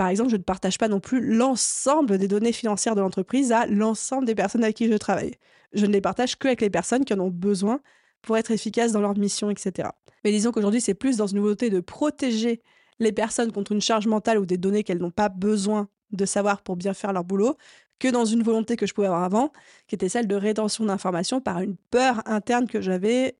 Par 0.00 0.08
exemple, 0.08 0.30
je 0.30 0.38
ne 0.38 0.42
partage 0.42 0.78
pas 0.78 0.88
non 0.88 0.98
plus 0.98 1.20
l'ensemble 1.20 2.16
des 2.16 2.26
données 2.26 2.54
financières 2.54 2.94
de 2.94 3.02
l'entreprise 3.02 3.52
à 3.52 3.66
l'ensemble 3.66 4.24
des 4.24 4.34
personnes 4.34 4.64
avec 4.64 4.74
qui 4.76 4.90
je 4.90 4.96
travaille. 4.96 5.34
Je 5.74 5.84
ne 5.84 5.92
les 5.92 6.00
partage 6.00 6.38
que 6.38 6.48
avec 6.48 6.62
les 6.62 6.70
personnes 6.70 7.04
qui 7.04 7.12
en 7.12 7.20
ont 7.20 7.28
besoin 7.28 7.82
pour 8.22 8.38
être 8.38 8.50
efficaces 8.50 8.92
dans 8.92 9.02
leur 9.02 9.14
mission, 9.18 9.50
etc. 9.50 9.90
Mais 10.24 10.30
disons 10.30 10.52
qu'aujourd'hui, 10.52 10.80
c'est 10.80 10.94
plus 10.94 11.18
dans 11.18 11.26
une 11.26 11.40
volonté 11.40 11.68
de 11.68 11.80
protéger 11.80 12.62
les 12.98 13.12
personnes 13.12 13.52
contre 13.52 13.72
une 13.72 13.82
charge 13.82 14.06
mentale 14.06 14.38
ou 14.38 14.46
des 14.46 14.56
données 14.56 14.84
qu'elles 14.84 15.00
n'ont 15.00 15.10
pas 15.10 15.28
besoin 15.28 15.86
de 16.12 16.24
savoir 16.24 16.62
pour 16.62 16.76
bien 16.76 16.94
faire 16.94 17.12
leur 17.12 17.24
boulot, 17.24 17.58
que 17.98 18.08
dans 18.08 18.24
une 18.24 18.42
volonté 18.42 18.76
que 18.76 18.86
je 18.86 18.94
pouvais 18.94 19.08
avoir 19.08 19.24
avant, 19.24 19.52
qui 19.86 19.96
était 19.96 20.08
celle 20.08 20.26
de 20.26 20.34
rétention 20.34 20.86
d'informations 20.86 21.42
par 21.42 21.60
une 21.60 21.76
peur 21.90 22.22
interne 22.24 22.66
que 22.66 22.80
j'avais 22.80 23.36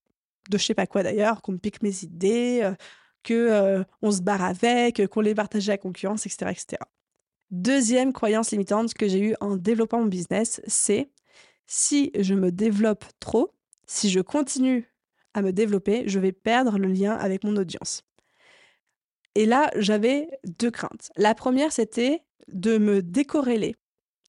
de 0.50 0.58
je 0.58 0.64
sais 0.64 0.74
pas 0.74 0.86
quoi 0.86 1.02
d'ailleurs, 1.02 1.40
qu'on 1.40 1.52
me 1.52 1.58
pique 1.58 1.82
mes 1.82 2.04
idées, 2.04 2.60
euh, 2.62 2.74
que 3.22 3.34
euh, 3.34 3.84
on 4.02 4.10
se 4.10 4.22
barre 4.22 4.42
avec, 4.42 5.06
qu'on 5.08 5.20
les 5.20 5.34
partage 5.34 5.68
à 5.68 5.72
la 5.72 5.78
concurrence, 5.78 6.26
etc., 6.26 6.50
etc. 6.50 6.82
Deuxième 7.50 8.12
croyance 8.12 8.52
limitante 8.52 8.94
que 8.94 9.08
j'ai 9.08 9.20
eue 9.20 9.34
en 9.40 9.56
développant 9.56 10.00
mon 10.00 10.06
business, 10.06 10.60
c'est 10.66 11.10
si 11.66 12.12
je 12.18 12.34
me 12.34 12.52
développe 12.52 13.04
trop, 13.18 13.52
si 13.86 14.10
je 14.10 14.20
continue 14.20 14.88
à 15.34 15.42
me 15.42 15.52
développer, 15.52 16.04
je 16.06 16.18
vais 16.18 16.32
perdre 16.32 16.78
le 16.78 16.88
lien 16.88 17.14
avec 17.14 17.44
mon 17.44 17.56
audience. 17.56 18.04
Et 19.34 19.46
là, 19.46 19.70
j'avais 19.76 20.28
deux 20.44 20.70
craintes. 20.70 21.10
La 21.16 21.34
première, 21.34 21.72
c'était 21.72 22.22
de 22.48 22.78
me 22.78 23.02
décorréler 23.02 23.76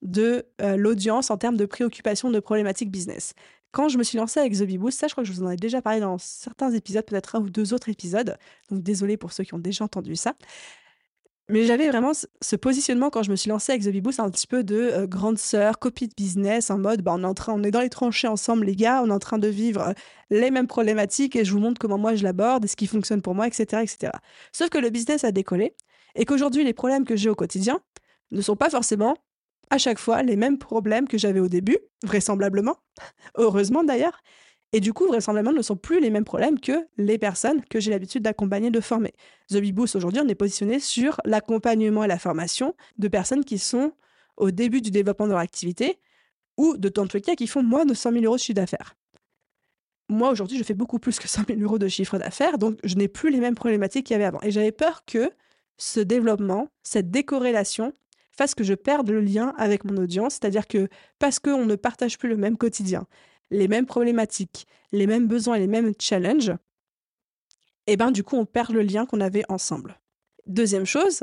de 0.02 0.46
euh, 0.62 0.78
l'audience 0.78 1.32
en 1.32 1.38
termes 1.38 1.58
de 1.58 1.66
préoccupation 1.66 2.30
de 2.30 2.40
problématiques 2.40 2.92
business. 2.92 3.34
Quand 3.72 3.88
je 3.88 3.98
me 3.98 4.04
suis 4.04 4.18
lancée 4.18 4.40
avec 4.40 4.54
The 4.54 4.64
Bee 4.64 4.80
ça 4.92 5.08
je 5.08 5.14
crois 5.14 5.24
que 5.24 5.30
je 5.30 5.34
vous 5.34 5.44
en 5.44 5.50
ai 5.50 5.56
déjà 5.56 5.82
parlé 5.82 6.00
dans 6.00 6.18
certains 6.18 6.72
épisodes, 6.72 7.06
peut-être 7.06 7.36
un 7.36 7.42
ou 7.42 7.50
deux 7.50 7.74
autres 7.74 7.90
épisodes, 7.90 8.38
donc 8.70 8.84
désolé 8.84 9.18
pour 9.18 9.32
ceux 9.32 9.44
qui 9.44 9.54
ont 9.54 9.60
déjà 9.60 9.86
entendu 9.86 10.16
ça. 10.16 10.36
Mais 11.52 11.66
j'avais 11.66 11.90
vraiment 11.90 12.14
ce 12.14 12.56
positionnement 12.56 13.10
quand 13.10 13.24
je 13.24 13.32
me 13.32 13.36
suis 13.36 13.50
lancée 13.50 13.74
avec 13.74 13.84
The 13.84 13.90
Bee 13.90 14.02
un 14.20 14.30
petit 14.30 14.48
peu 14.48 14.64
de 14.64 14.76
euh, 14.76 15.06
grande 15.06 15.38
sœur, 15.38 15.80
copie 15.80 16.08
de 16.08 16.14
business, 16.16 16.70
en 16.70 16.78
mode 16.78 17.02
bah, 17.02 17.12
on, 17.14 17.24
est 17.24 17.28
en 17.28 17.34
train, 17.34 17.54
on 17.54 17.62
est 17.64 17.72
dans 17.72 17.82
les 17.82 17.90
tranchées 17.90 18.30
ensemble 18.30 18.66
les 18.66 18.76
gars, 18.76 19.02
on 19.04 19.10
est 19.10 19.14
en 19.14 19.20
train 19.20 19.38
de 19.38 19.50
vivre 19.50 19.90
euh, 19.90 19.94
les 20.30 20.50
mêmes 20.50 20.68
problématiques 20.68 21.36
et 21.36 21.44
je 21.44 21.52
vous 21.52 21.60
montre 21.60 21.80
comment 21.80 21.98
moi 21.98 22.16
je 22.16 22.24
l'aborde 22.24 22.64
et 22.64 22.68
ce 22.70 22.78
qui 22.78 22.88
fonctionne 22.88 23.22
pour 23.22 23.36
moi, 23.36 23.48
etc., 23.48 23.82
etc. 23.84 24.14
Sauf 24.54 24.70
que 24.70 24.78
le 24.78 24.90
business 24.90 25.26
a 25.26 25.34
décollé 25.34 25.76
et 26.16 26.24
qu'aujourd'hui 26.24 26.64
les 26.64 26.74
problèmes 26.74 27.04
que 27.04 27.18
j'ai 27.18 27.30
au 27.30 27.36
quotidien 27.36 27.82
ne 28.32 28.42
sont 28.42 28.56
pas 28.56 28.70
forcément 28.70 29.18
à 29.72 29.78
chaque 29.78 29.98
fois 29.98 30.22
les 30.22 30.36
mêmes 30.36 30.60
problèmes 30.60 31.08
que 31.08 31.18
j'avais 31.18 31.40
au 31.40 31.48
début, 31.48 31.78
vraisemblablement, 32.04 32.78
heureusement 33.36 33.84
d'ailleurs, 33.84 34.22
et 34.74 34.80
du 34.80 34.94
coup, 34.94 35.06
vraisemblablement, 35.08 35.54
ne 35.54 35.62
sont 35.62 35.76
plus 35.76 36.00
les 36.00 36.10
mêmes 36.10 36.24
problèmes 36.24 36.60
que 36.60 36.88
les 36.98 37.18
personnes 37.18 37.62
que 37.66 37.80
j'ai 37.80 37.92
l'habitude 37.92 38.24
d'accompagner, 38.24 38.70
de 38.70 38.80
former. 38.80 39.14
The 39.50 39.58
Bee 39.58 39.74
Boost, 39.74 39.98
aujourd'hui, 39.98 40.22
on 40.24 40.28
est 40.30 40.36
positionné 40.36 40.80
sur 40.80 41.20
l'accompagnement 41.26 42.06
et 42.06 42.08
la 42.08 42.18
formation 42.18 42.74
de 42.98 43.08
personnes 43.10 43.44
qui 43.44 43.58
sont 43.58 43.92
au 44.38 44.52
début 44.52 44.82
du 44.82 44.90
développement 44.90 45.26
de 45.26 45.32
leur 45.32 45.40
activité 45.40 46.00
ou 46.58 46.78
de 46.78 46.88
tant 46.88 47.06
de 47.06 47.20
cas 47.20 47.36
qui 47.36 47.48
font 47.48 47.64
moins 47.64 47.86
de 47.86 47.94
100 47.94 48.14
000 48.14 48.24
euros 48.26 48.36
de 48.36 48.42
chiffre 48.42 48.56
d'affaires. 48.56 48.96
Moi, 50.08 50.30
aujourd'hui, 50.30 50.58
je 50.58 50.64
fais 50.64 50.74
beaucoup 50.74 51.00
plus 51.00 51.20
que 51.20 51.28
100 51.28 51.44
000 51.50 51.60
euros 51.62 51.78
de 51.78 51.88
chiffre 51.90 52.18
d'affaires, 52.18 52.58
donc 52.58 52.78
je 52.84 52.96
n'ai 52.96 53.08
plus 53.08 53.30
les 53.30 53.40
mêmes 53.40 53.56
problématiques 53.56 54.08
qu'il 54.08 54.14
y 54.14 54.16
avait 54.16 54.26
avant. 54.26 54.42
Et 54.42 54.52
j'avais 54.52 54.72
peur 54.72 55.04
que 55.06 55.32
ce 55.78 56.00
développement, 56.00 56.70
cette 56.84 57.12
décorrélation, 57.12 57.94
fasse 58.32 58.56
que 58.56 58.64
je 58.64 58.74
perde 58.74 59.10
le 59.10 59.22
lien 59.22 59.54
avec 59.58 59.84
mon 59.84 59.98
audience, 59.98 60.34
c'est-à-dire 60.34 60.68
que 60.68 60.88
parce 61.20 61.40
qu'on 61.40 61.66
ne 61.66 61.76
partage 61.76 62.18
plus 62.18 62.30
le 62.30 62.38
même 62.38 62.58
quotidien, 62.58 63.08
les 63.50 63.68
mêmes 63.68 63.86
problématiques, 63.86 64.68
les 64.92 65.08
mêmes 65.08 65.28
besoins 65.28 65.56
et 65.56 65.60
les 65.60 65.68
mêmes 65.68 65.94
challenges, 66.00 66.54
et 67.88 67.94
eh 67.94 67.98
ben 67.98 68.12
du 68.12 68.24
coup 68.24 68.38
on 68.38 68.46
perd 68.46 68.72
le 68.72 68.84
lien 68.84 69.06
qu'on 69.06 69.22
avait 69.22 69.44
ensemble. 69.50 70.00
Deuxième 70.46 70.86
chose, 70.86 71.22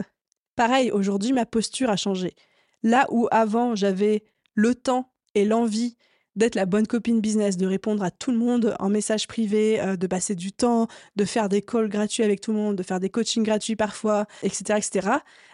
pareil, 0.57 0.91
aujourd'hui 0.91 1.33
ma 1.33 1.47
posture 1.47 1.89
a 1.89 1.97
changé. 1.97 2.35
Là 2.83 3.07
où 3.11 3.29
avant 3.31 3.75
j'avais 3.75 4.25
le 4.55 4.75
temps 4.75 5.13
et 5.35 5.45
l'envie 5.45 5.97
d'être 6.39 6.55
la 6.55 6.67
bonne 6.67 6.87
copine 6.87 7.21
business, 7.21 7.57
de 7.57 7.67
répondre 7.67 8.03
à 8.03 8.11
tout 8.11 8.31
le 8.31 8.39
monde 8.39 8.77
en 8.79 8.89
message 8.89 9.27
privé, 9.27 9.81
euh, 9.81 9.97
de 9.97 10.07
passer 10.07 10.35
du 10.35 10.53
temps, 10.53 10.87
de 11.17 11.25
faire 11.25 11.49
des 11.49 11.63
calls 11.63 11.89
gratuits 11.89 12.23
avec 12.23 12.41
tout 12.41 12.53
le 12.53 12.59
monde, 12.59 12.77
de 12.77 12.83
faire 12.83 13.01
des 13.01 13.11
coachings 13.11 13.43
gratuits 13.43 13.77
parfois, 13.77 14.27
etc., 14.43 14.79
etc. 14.79 15.09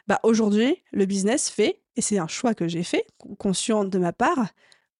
Bah 0.06 0.20
aujourd'hui, 0.22 0.82
le 0.92 1.06
business 1.06 1.48
fait, 1.48 1.80
et 1.96 2.02
c'est 2.02 2.18
un 2.18 2.28
choix 2.28 2.54
que 2.54 2.68
j'ai 2.68 2.82
fait, 2.82 3.06
conscient 3.38 3.84
de 3.84 3.98
ma 3.98 4.12
part, 4.12 4.48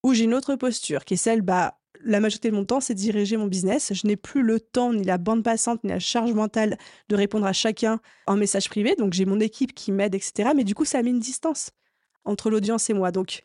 où 0.02 0.14
j'ai 0.14 0.24
une 0.24 0.34
autre 0.34 0.56
posture, 0.56 1.04
qui 1.04 1.14
est 1.14 1.18
celle, 1.18 1.42
bah, 1.42 1.78
la 2.02 2.20
majorité 2.20 2.50
de 2.50 2.54
mon 2.54 2.64
temps, 2.64 2.80
c'est 2.80 2.94
diriger 2.94 3.36
mon 3.36 3.46
business. 3.46 3.92
Je 3.94 4.06
n'ai 4.06 4.16
plus 4.16 4.42
le 4.42 4.60
temps, 4.60 4.92
ni 4.92 5.04
la 5.04 5.18
bande 5.18 5.42
passante, 5.42 5.82
ni 5.84 5.90
la 5.90 5.98
charge 5.98 6.32
mentale 6.32 6.76
de 7.08 7.16
répondre 7.16 7.46
à 7.46 7.52
chacun 7.52 8.00
en 8.26 8.36
message 8.36 8.68
privé. 8.68 8.94
Donc 8.96 9.12
j'ai 9.12 9.24
mon 9.24 9.40
équipe 9.40 9.74
qui 9.74 9.92
m'aide, 9.92 10.14
etc. 10.14 10.50
Mais 10.54 10.64
du 10.64 10.74
coup, 10.74 10.84
ça 10.84 10.98
a 10.98 11.02
mis 11.02 11.10
une 11.10 11.20
distance 11.20 11.70
entre 12.24 12.50
l'audience 12.50 12.90
et 12.90 12.94
moi. 12.94 13.10
Donc, 13.10 13.42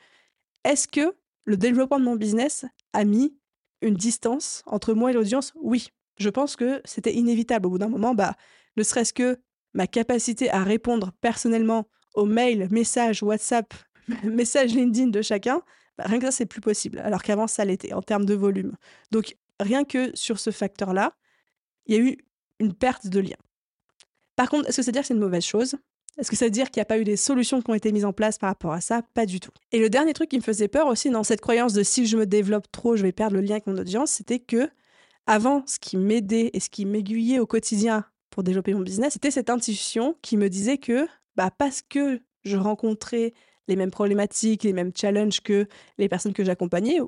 est-ce 0.65 0.87
que 0.87 1.15
le 1.49 1.57
développement 1.57 1.99
de 1.99 2.05
mon 2.05 2.15
business 2.15 2.65
a 2.93 3.03
mis 3.03 3.35
une 3.81 3.95
distance 3.95 4.61
entre 4.67 4.93
moi 4.93 5.09
et 5.09 5.13
l'audience? 5.13 5.51
Oui. 5.55 5.87
Je 6.17 6.29
pense 6.29 6.55
que 6.55 6.79
c'était 6.85 7.15
inévitable. 7.15 7.65
Au 7.65 7.71
bout 7.71 7.79
d'un 7.79 7.89
moment, 7.89 8.13
bah, 8.13 8.35
ne 8.77 8.83
serait-ce 8.83 9.13
que 9.13 9.39
ma 9.73 9.87
capacité 9.87 10.51
à 10.51 10.63
répondre 10.63 11.11
personnellement 11.21 11.87
aux 12.13 12.25
mails, 12.25 12.67
messages, 12.69 13.23
WhatsApp, 13.23 13.73
messages 14.23 14.75
LinkedIn 14.75 15.07
de 15.07 15.23
chacun, 15.23 15.63
bah, 15.97 16.03
rien 16.05 16.19
que 16.19 16.25
ça, 16.25 16.31
c'est 16.31 16.45
plus 16.45 16.61
possible. 16.61 16.99
Alors 16.99 17.23
qu'avant, 17.23 17.47
ça 17.47 17.65
l'était 17.65 17.93
en 17.93 18.03
termes 18.03 18.25
de 18.25 18.35
volume. 18.35 18.75
Donc, 19.09 19.35
rien 19.59 19.83
que 19.85 20.15
sur 20.15 20.39
ce 20.39 20.51
facteur-là, 20.51 21.15
il 21.87 21.95
y 21.95 21.97
a 21.97 22.01
eu 22.01 22.17
une 22.59 22.75
perte 22.75 23.07
de 23.07 23.19
lien. 23.21 23.37
Par 24.35 24.49
contre, 24.49 24.69
est-ce 24.69 24.77
que 24.77 24.83
ça 24.83 24.89
veut 24.89 24.93
dire 24.93 25.01
que 25.01 25.07
c'est 25.07 25.15
une 25.15 25.19
mauvaise 25.19 25.45
chose? 25.45 25.77
Est-ce 26.19 26.29
que 26.29 26.35
ça 26.35 26.45
veut 26.45 26.51
dire 26.51 26.69
qu'il 26.69 26.79
n'y 26.79 26.83
a 26.83 26.85
pas 26.85 26.99
eu 26.99 27.03
des 27.03 27.15
solutions 27.15 27.61
qui 27.61 27.69
ont 27.71 27.73
été 27.73 27.91
mises 27.91 28.05
en 28.05 28.13
place 28.13 28.37
par 28.37 28.49
rapport 28.49 28.73
à 28.73 28.81
ça? 28.81 29.01
Pas 29.13 29.25
du 29.25 29.39
tout. 29.39 29.51
Et 29.71 29.79
le 29.79 29.89
dernier 29.89 30.13
truc 30.13 30.29
qui 30.29 30.37
me 30.37 30.43
faisait 30.43 30.67
peur 30.67 30.87
aussi 30.87 31.09
dans 31.09 31.23
cette 31.23 31.41
croyance 31.41 31.73
de 31.73 31.83
si 31.83 32.05
je 32.05 32.17
me 32.17 32.25
développe 32.25 32.71
trop, 32.71 32.95
je 32.95 33.03
vais 33.03 33.11
perdre 33.11 33.35
le 33.35 33.41
lien 33.41 33.51
avec 33.51 33.67
mon 33.67 33.77
audience, 33.77 34.11
c'était 34.11 34.39
que 34.39 34.69
avant, 35.25 35.63
ce 35.67 35.79
qui 35.79 35.95
m'aidait 35.95 36.49
et 36.53 36.59
ce 36.59 36.69
qui 36.69 36.85
m'aiguillait 36.85 37.39
au 37.39 37.45
quotidien 37.45 38.05
pour 38.31 38.43
développer 38.43 38.73
mon 38.73 38.81
business, 38.81 39.13
c'était 39.13 39.31
cette 39.31 39.49
intuition 39.49 40.15
qui 40.21 40.37
me 40.37 40.49
disait 40.49 40.77
que 40.77 41.07
bah, 41.35 41.51
parce 41.55 41.81
que 41.81 42.21
je 42.43 42.57
rencontrais 42.57 43.33
les 43.67 43.75
mêmes 43.75 43.91
problématiques, 43.91 44.63
les 44.63 44.73
mêmes 44.73 44.91
challenges 44.95 45.41
que 45.41 45.67
les 45.97 46.09
personnes 46.09 46.33
que 46.33 46.43
j'accompagnais, 46.43 46.99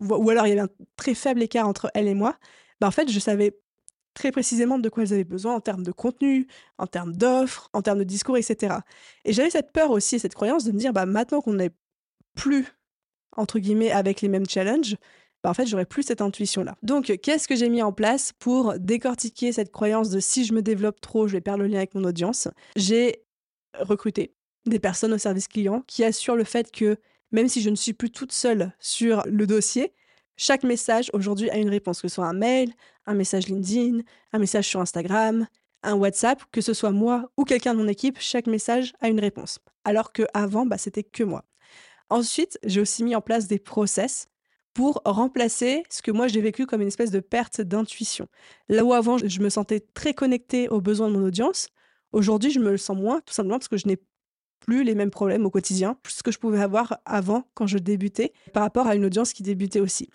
ou, 0.00 0.30
alors 0.30 0.46
il 0.46 0.50
y 0.50 0.52
avait 0.52 0.62
un 0.62 0.70
très 0.96 1.14
faible 1.14 1.42
écart 1.42 1.68
entre 1.68 1.90
elles 1.94 2.08
et 2.08 2.14
moi, 2.14 2.36
bah, 2.80 2.88
en 2.88 2.90
fait, 2.90 3.10
je 3.10 3.18
savais 3.18 3.58
très 4.16 4.32
précisément 4.32 4.78
de 4.78 4.88
quoi 4.88 5.04
elles 5.04 5.12
avaient 5.12 5.24
besoin 5.24 5.54
en 5.54 5.60
termes 5.60 5.84
de 5.84 5.92
contenu, 5.92 6.48
en 6.78 6.86
termes 6.86 7.14
d'offres, 7.14 7.68
en 7.74 7.82
termes 7.82 7.98
de 7.98 8.04
discours, 8.04 8.36
etc. 8.36 8.76
Et 9.24 9.32
j'avais 9.32 9.50
cette 9.50 9.72
peur 9.72 9.90
aussi, 9.90 10.18
cette 10.18 10.34
croyance 10.34 10.64
de 10.64 10.72
me 10.72 10.78
dire, 10.78 10.92
bah, 10.92 11.06
maintenant 11.06 11.40
qu'on 11.40 11.54
n'est 11.54 11.70
plus, 12.34 12.66
entre 13.36 13.58
guillemets, 13.58 13.92
avec 13.92 14.22
les 14.22 14.28
mêmes 14.28 14.48
challenges, 14.48 14.96
bah, 15.44 15.50
en 15.50 15.54
fait, 15.54 15.66
j'aurais 15.66 15.84
plus 15.84 16.02
cette 16.02 16.22
intuition-là. 16.22 16.76
Donc, 16.82 17.14
qu'est-ce 17.22 17.46
que 17.46 17.54
j'ai 17.54 17.68
mis 17.68 17.82
en 17.82 17.92
place 17.92 18.32
pour 18.32 18.78
décortiquer 18.78 19.52
cette 19.52 19.70
croyance 19.70 20.08
de 20.08 20.18
si 20.18 20.46
je 20.46 20.54
me 20.54 20.62
développe 20.62 21.00
trop, 21.00 21.28
je 21.28 21.34
vais 21.34 21.42
perdre 21.42 21.62
le 21.62 21.68
lien 21.68 21.76
avec 21.76 21.94
mon 21.94 22.04
audience? 22.04 22.48
J'ai 22.74 23.22
recruté 23.78 24.34
des 24.64 24.80
personnes 24.80 25.12
au 25.12 25.18
service 25.18 25.46
client 25.46 25.84
qui 25.86 26.04
assurent 26.04 26.36
le 26.36 26.44
fait 26.44 26.72
que 26.72 26.96
même 27.32 27.48
si 27.48 27.60
je 27.60 27.68
ne 27.68 27.76
suis 27.76 27.92
plus 27.92 28.10
toute 28.10 28.32
seule 28.32 28.72
sur 28.80 29.22
le 29.26 29.46
dossier, 29.46 29.92
chaque 30.36 30.64
message 30.64 31.10
aujourd'hui 31.12 31.50
a 31.50 31.56
une 31.56 31.70
réponse, 31.70 32.00
que 32.00 32.08
ce 32.08 32.14
soit 32.16 32.26
un 32.26 32.32
mail, 32.32 32.72
un 33.06 33.14
message 33.14 33.48
LinkedIn, 33.48 34.00
un 34.32 34.38
message 34.38 34.66
sur 34.68 34.80
Instagram, 34.80 35.46
un 35.82 35.94
WhatsApp, 35.94 36.42
que 36.52 36.60
ce 36.60 36.74
soit 36.74 36.90
moi 36.90 37.30
ou 37.36 37.44
quelqu'un 37.44 37.74
de 37.74 37.78
mon 37.78 37.88
équipe, 37.88 38.18
chaque 38.20 38.46
message 38.46 38.92
a 39.00 39.08
une 39.08 39.20
réponse. 39.20 39.58
Alors 39.84 40.12
qu'avant, 40.12 40.66
bah, 40.66 40.78
c'était 40.78 41.04
que 41.04 41.22
moi. 41.22 41.44
Ensuite, 42.10 42.58
j'ai 42.64 42.80
aussi 42.80 43.02
mis 43.04 43.14
en 43.14 43.20
place 43.20 43.46
des 43.46 43.58
process 43.58 44.28
pour 44.74 45.00
remplacer 45.04 45.84
ce 45.88 46.02
que 46.02 46.10
moi 46.10 46.28
j'ai 46.28 46.40
vécu 46.40 46.66
comme 46.66 46.82
une 46.82 46.88
espèce 46.88 47.10
de 47.10 47.20
perte 47.20 47.62
d'intuition. 47.62 48.28
Là 48.68 48.84
où 48.84 48.92
avant, 48.92 49.16
je 49.16 49.40
me 49.40 49.48
sentais 49.48 49.80
très 49.94 50.12
connectée 50.12 50.68
aux 50.68 50.80
besoins 50.80 51.08
de 51.08 51.14
mon 51.14 51.24
audience, 51.24 51.68
aujourd'hui, 52.12 52.50
je 52.50 52.60
me 52.60 52.70
le 52.70 52.76
sens 52.76 52.96
moins, 52.96 53.20
tout 53.20 53.32
simplement 53.32 53.58
parce 53.58 53.68
que 53.68 53.78
je 53.78 53.88
n'ai 53.88 53.96
plus 54.60 54.84
les 54.84 54.94
mêmes 54.94 55.10
problèmes 55.10 55.46
au 55.46 55.50
quotidien, 55.50 55.96
ce 56.06 56.22
que 56.22 56.30
je 56.30 56.38
pouvais 56.38 56.60
avoir 56.60 56.98
avant 57.04 57.48
quand 57.54 57.66
je 57.66 57.78
débutais, 57.78 58.32
par 58.52 58.62
rapport 58.62 58.86
à 58.86 58.94
une 58.94 59.04
audience 59.04 59.32
qui 59.32 59.42
débutait 59.42 59.80
aussi. 59.80 60.10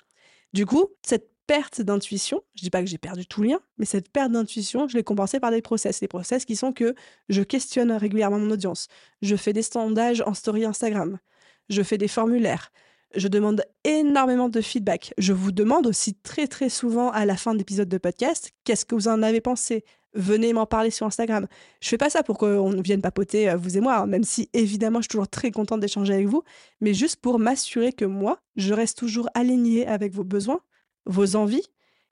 Du 0.53 0.65
coup, 0.65 0.87
cette 1.05 1.29
perte 1.47 1.81
d'intuition, 1.81 2.41
je 2.55 2.61
dis 2.61 2.69
pas 2.69 2.81
que 2.81 2.87
j'ai 2.87 2.97
perdu 2.97 3.25
tout 3.25 3.43
lien, 3.43 3.59
mais 3.77 3.85
cette 3.85 4.09
perte 4.09 4.31
d'intuition, 4.31 4.87
je 4.87 4.97
l'ai 4.97 5.03
compensée 5.03 5.39
par 5.39 5.51
des 5.51 5.61
process. 5.61 5.99
Des 5.99 6.07
process 6.07 6.45
qui 6.45 6.55
sont 6.55 6.73
que 6.73 6.95
je 7.29 7.41
questionne 7.41 7.91
régulièrement 7.91 8.39
mon 8.39 8.51
audience, 8.51 8.87
je 9.21 9.35
fais 9.35 9.53
des 9.53 9.61
sondages 9.61 10.21
en 10.25 10.33
story 10.33 10.65
Instagram, 10.65 11.19
je 11.69 11.81
fais 11.83 11.97
des 11.97 12.07
formulaires, 12.07 12.71
je 13.15 13.27
demande 13.27 13.63
énormément 13.83 14.49
de 14.49 14.61
feedback. 14.61 15.13
Je 15.17 15.33
vous 15.33 15.51
demande 15.51 15.87
aussi 15.87 16.15
très 16.15 16.47
très 16.47 16.69
souvent 16.69 17.09
à 17.11 17.25
la 17.25 17.37
fin 17.37 17.55
d'épisodes 17.55 17.89
de 17.89 17.97
podcast, 17.97 18.51
qu'est-ce 18.63 18.85
que 18.85 18.95
vous 18.95 19.07
en 19.07 19.21
avez 19.23 19.41
pensé? 19.41 19.83
Venez 20.13 20.51
m'en 20.51 20.65
parler 20.65 20.89
sur 20.89 21.05
Instagram. 21.05 21.47
Je 21.79 21.87
fais 21.87 21.97
pas 21.97 22.09
ça 22.09 22.21
pour 22.21 22.37
qu'on 22.37 22.81
vienne 22.81 23.01
papoter, 23.01 23.49
euh, 23.49 23.55
vous 23.55 23.77
et 23.77 23.81
moi, 23.81 23.95
hein, 23.95 24.07
même 24.07 24.23
si 24.23 24.49
évidemment 24.53 24.99
je 24.99 25.03
suis 25.03 25.09
toujours 25.09 25.29
très 25.29 25.51
contente 25.51 25.79
d'échanger 25.79 26.13
avec 26.13 26.27
vous, 26.27 26.43
mais 26.81 26.93
juste 26.93 27.21
pour 27.21 27.39
m'assurer 27.39 27.93
que 27.93 28.03
moi, 28.03 28.39
je 28.57 28.73
reste 28.73 28.97
toujours 28.97 29.29
alignée 29.33 29.87
avec 29.87 30.13
vos 30.13 30.25
besoins, 30.25 30.59
vos 31.05 31.37
envies, 31.37 31.65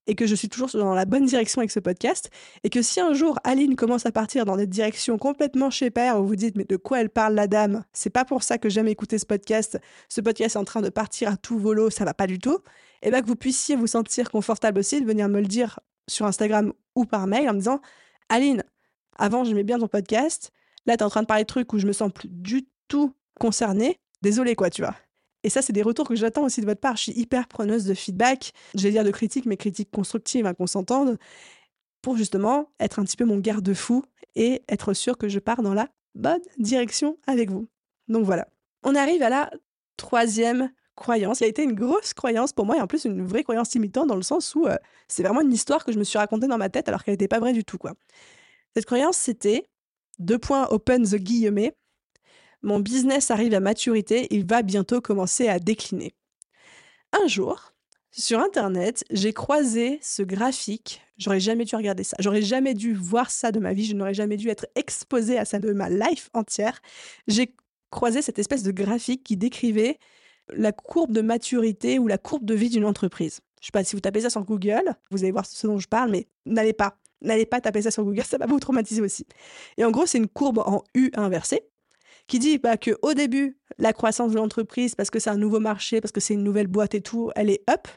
et 0.09 0.15
que 0.15 0.25
je 0.25 0.33
suis 0.33 0.49
toujours 0.49 0.69
dans 0.73 0.95
la 0.95 1.05
bonne 1.05 1.25
direction 1.25 1.59
avec 1.59 1.69
ce 1.69 1.79
podcast, 1.79 2.31
et 2.63 2.71
que 2.71 2.81
si 2.81 2.99
un 2.99 3.13
jour 3.13 3.37
Aline 3.43 3.75
commence 3.75 4.07
à 4.07 4.11
partir 4.11 4.43
dans 4.43 4.57
des 4.57 4.65
directions 4.65 5.19
complètement 5.19 5.69
chez 5.69 5.91
père, 5.91 6.19
où 6.19 6.25
vous 6.25 6.35
dites 6.35 6.57
mais 6.57 6.65
de 6.65 6.77
quoi 6.77 6.99
elle 6.99 7.11
parle 7.11 7.35
la 7.35 7.45
dame, 7.45 7.85
c'est 7.93 8.09
pas 8.09 8.25
pour 8.25 8.41
ça 8.41 8.57
que 8.57 8.69
j'aime 8.69 8.87
écouter 8.87 9.19
ce 9.19 9.27
podcast, 9.27 9.79
ce 10.09 10.19
podcast 10.19 10.55
est 10.55 10.59
en 10.59 10.65
train 10.65 10.81
de 10.81 10.89
partir 10.89 11.29
à 11.31 11.37
tout 11.37 11.59
volo, 11.59 11.91
ça 11.91 12.05
va 12.05 12.15
pas 12.15 12.25
du 12.25 12.39
tout, 12.39 12.57
et 13.03 13.11
bien 13.11 13.21
que 13.21 13.27
vous 13.27 13.35
puissiez 13.35 13.75
vous 13.75 13.85
sentir 13.85 14.31
confortable 14.31 14.79
aussi 14.79 14.99
de 14.99 15.05
venir 15.05 15.29
me 15.29 15.41
le 15.41 15.47
dire 15.47 15.79
sur 16.07 16.25
Instagram 16.25 16.73
ou 16.95 17.05
par 17.05 17.27
mail 17.27 17.47
en 17.47 17.53
me 17.53 17.59
disant 17.59 17.79
Aline, 18.29 18.63
avant 19.15 19.43
j'aimais 19.43 19.63
bien 19.63 19.77
ton 19.77 19.87
podcast, 19.87 20.51
là 20.87 20.97
tu 20.97 21.01
es 21.01 21.05
en 21.05 21.09
train 21.09 21.21
de 21.21 21.27
parler 21.27 21.43
de 21.43 21.47
trucs 21.47 21.71
où 21.71 21.77
je 21.77 21.85
me 21.85 21.93
sens 21.93 22.11
plus 22.11 22.29
du 22.29 22.67
tout 22.87 23.13
concernée, 23.39 23.99
désolé 24.23 24.55
quoi, 24.55 24.71
tu 24.71 24.81
vois. 24.81 24.95
Et 25.43 25.49
ça, 25.49 25.61
c'est 25.61 25.73
des 25.73 25.81
retours 25.81 26.07
que 26.07 26.15
j'attends 26.15 26.43
aussi 26.43 26.61
de 26.61 26.65
votre 26.65 26.81
part. 26.81 26.97
Je 26.97 27.03
suis 27.03 27.11
hyper 27.13 27.47
preneuse 27.47 27.85
de 27.85 27.93
feedback, 27.93 28.51
je 28.75 28.83
vais 28.83 28.91
dire 28.91 29.03
de 29.03 29.11
critiques, 29.11 29.45
mais 29.45 29.57
critiques 29.57 29.91
constructives, 29.91 30.45
hein, 30.45 30.53
qu'on 30.53 30.67
s'entende, 30.67 31.17
pour 32.01 32.17
justement 32.17 32.69
être 32.79 32.99
un 32.99 33.03
petit 33.03 33.17
peu 33.17 33.25
mon 33.25 33.37
garde-fou 33.37 34.03
et 34.35 34.63
être 34.69 34.93
sûr 34.93 35.17
que 35.17 35.29
je 35.29 35.39
pars 35.39 35.61
dans 35.61 35.73
la 35.73 35.87
bonne 36.15 36.41
direction 36.57 37.17
avec 37.27 37.49
vous. 37.49 37.67
Donc 38.07 38.25
voilà. 38.25 38.47
On 38.83 38.95
arrive 38.95 39.21
à 39.21 39.29
la 39.29 39.51
troisième 39.97 40.71
croyance. 40.95 41.39
Il 41.39 41.45
a 41.45 41.47
été 41.47 41.63
une 41.63 41.73
grosse 41.73 42.13
croyance 42.13 42.53
pour 42.53 42.65
moi 42.65 42.77
et 42.77 42.81
en 42.81 42.87
plus 42.87 43.05
une 43.05 43.25
vraie 43.25 43.43
croyance 43.43 43.73
limitante 43.73 44.07
dans 44.07 44.15
le 44.15 44.21
sens 44.21 44.53
où 44.55 44.67
euh, 44.67 44.75
c'est 45.07 45.23
vraiment 45.23 45.41
une 45.41 45.53
histoire 45.53 45.85
que 45.85 45.91
je 45.91 45.99
me 45.99 46.03
suis 46.03 46.17
racontée 46.17 46.47
dans 46.47 46.57
ma 46.57 46.69
tête 46.69 46.87
alors 46.87 47.03
qu'elle 47.03 47.13
n'était 47.13 47.27
pas 47.27 47.39
vraie 47.39 47.53
du 47.53 47.63
tout. 47.63 47.77
Cette 48.75 48.85
croyance, 48.85 49.17
c'était 49.17 49.65
deux 50.19 50.37
points 50.37 50.67
open 50.69 51.03
the 51.03 51.15
guillemets. 51.15 51.73
Mon 52.61 52.79
business 52.79 53.31
arrive 53.31 53.53
à 53.53 53.59
maturité, 53.59 54.27
il 54.31 54.45
va 54.45 54.61
bientôt 54.61 54.99
commencer 54.99 55.47
à 55.47 55.59
décliner. 55.59 56.13
Un 57.13 57.27
jour, 57.27 57.73
sur 58.11 58.39
Internet, 58.39 59.05
j'ai 59.11 59.33
croisé 59.33 59.99
ce 60.01 60.23
graphique. 60.23 61.01
J'aurais 61.17 61.39
jamais 61.39 61.63
dû 61.63 61.75
regarder 61.75 62.03
ça. 62.03 62.17
J'aurais 62.19 62.41
jamais 62.41 62.73
dû 62.73 62.93
voir 62.93 63.31
ça 63.31 63.51
de 63.51 63.59
ma 63.59 63.73
vie. 63.73 63.85
Je 63.85 63.95
n'aurais 63.95 64.13
jamais 64.13 64.35
dû 64.35 64.49
être 64.49 64.67
exposée 64.75 65.37
à 65.37 65.45
ça 65.45 65.59
de 65.59 65.71
ma 65.71 65.89
life 65.89 66.29
entière. 66.33 66.81
J'ai 67.27 67.55
croisé 67.91 68.21
cette 68.21 68.39
espèce 68.39 68.63
de 68.63 68.71
graphique 68.71 69.23
qui 69.23 69.37
décrivait 69.37 69.97
la 70.49 70.71
courbe 70.71 71.11
de 71.11 71.21
maturité 71.21 71.99
ou 71.99 72.07
la 72.07 72.17
courbe 72.17 72.45
de 72.45 72.55
vie 72.55 72.69
d'une 72.69 72.85
entreprise. 72.85 73.39
Je 73.61 73.65
ne 73.65 73.67
sais 73.67 73.71
pas 73.71 73.83
si 73.83 73.95
vous 73.95 74.01
tapez 74.01 74.21
ça 74.21 74.29
sur 74.29 74.43
Google, 74.43 74.95
vous 75.11 75.23
allez 75.23 75.31
voir 75.31 75.45
ce 75.45 75.67
dont 75.67 75.79
je 75.79 75.87
parle, 75.87 76.11
mais 76.11 76.27
n'allez 76.45 76.73
pas. 76.73 76.97
N'allez 77.21 77.45
pas 77.45 77.59
taper 77.59 77.81
ça 77.81 77.91
sur 77.91 78.05
Google, 78.05 78.23
ça 78.23 78.37
va 78.37 78.45
vous 78.45 78.59
traumatiser 78.59 79.01
aussi. 79.01 79.25
Et 79.77 79.83
en 79.83 79.91
gros, 79.91 80.05
c'est 80.05 80.17
une 80.17 80.29
courbe 80.29 80.59
en 80.59 80.83
U 80.95 81.11
inversée 81.15 81.63
qui 82.29 82.39
dit 82.39 82.59
bah, 82.59 82.77
que 82.77 82.91
au 83.01 83.13
début, 83.13 83.57
la 83.77 83.91
croissance 83.91 84.31
de 84.31 84.37
l'entreprise, 84.37 84.95
parce 84.95 85.09
que 85.09 85.19
c'est 85.19 85.29
un 85.29 85.37
nouveau 85.37 85.59
marché, 85.59 85.99
parce 85.99 86.11
que 86.13 86.21
c'est 86.21 86.35
une 86.35 86.43
nouvelle 86.43 86.67
boîte 86.67 86.93
et 86.93 87.01
tout, 87.01 87.31
elle 87.35 87.49
est 87.49 87.63
up. 87.69 87.87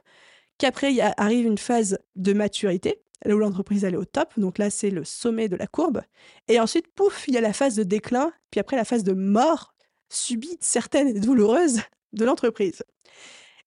Qu'après, 0.59 0.93
il 0.93 1.01
arrive 1.17 1.47
une 1.47 1.59
phase 1.59 1.99
de 2.17 2.33
maturité, 2.33 3.03
là 3.25 3.37
où 3.37 3.39
l'entreprise 3.39 3.85
est 3.85 3.95
au 3.95 4.05
top. 4.05 4.33
Donc 4.39 4.59
là, 4.59 4.71
c'est 4.71 4.91
le 4.91 5.05
sommet 5.05 5.49
de 5.49 5.57
la 5.57 5.67
courbe. 5.67 6.03
Et 6.49 6.59
ensuite, 6.59 6.89
pouf, 6.95 7.29
il 7.29 7.35
y 7.35 7.39
a 7.39 7.41
la 7.41 7.53
phase 7.53 7.77
de 7.77 7.83
déclin, 7.83 8.33
puis 8.51 8.59
après 8.59 8.77
la 8.77 8.85
phase 8.85 9.05
de 9.05 9.13
mort 9.13 9.75
subite, 10.09 10.65
certaine 10.65 11.09
et 11.09 11.21
douloureuse 11.21 11.81
de 12.13 12.25
l'entreprise. 12.25 12.83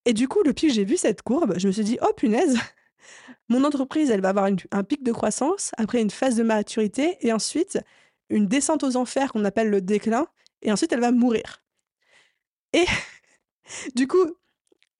Et 0.05 0.13
du 0.13 0.27
coup, 0.27 0.43
depuis 0.43 0.67
que 0.67 0.73
j'ai 0.73 0.85
vu 0.85 0.97
cette 0.97 1.21
courbe, 1.21 1.55
je 1.57 1.67
me 1.67 1.71
suis 1.71 1.83
dit, 1.83 1.97
oh 2.01 2.13
punaise, 2.15 2.57
mon 3.49 3.63
entreprise, 3.63 4.09
elle 4.09 4.21
va 4.21 4.29
avoir 4.29 4.49
un 4.71 4.83
pic 4.83 5.03
de 5.03 5.11
croissance, 5.11 5.71
après 5.77 6.01
une 6.01 6.11
phase 6.11 6.35
de 6.35 6.43
maturité, 6.43 7.17
et 7.21 7.33
ensuite 7.33 7.79
une 8.29 8.47
descente 8.47 8.83
aux 8.83 8.95
enfers 8.95 9.31
qu'on 9.31 9.45
appelle 9.45 9.69
le 9.69 9.81
déclin, 9.81 10.27
et 10.61 10.71
ensuite 10.71 10.91
elle 10.93 11.01
va 11.01 11.11
mourir. 11.11 11.63
Et 12.73 12.85
du 13.95 14.07
coup, 14.07 14.25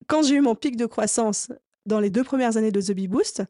quand 0.07 0.24
j'ai 0.24 0.35
eu 0.35 0.41
mon 0.41 0.55
pic 0.55 0.75
de 0.75 0.85
croissance 0.85 1.51
dans 1.85 2.00
les 2.00 2.09
deux 2.09 2.24
premières 2.24 2.57
années 2.57 2.71
de 2.71 2.81
The 2.81 2.91
Bee 2.91 3.07
Boost, 3.07 3.43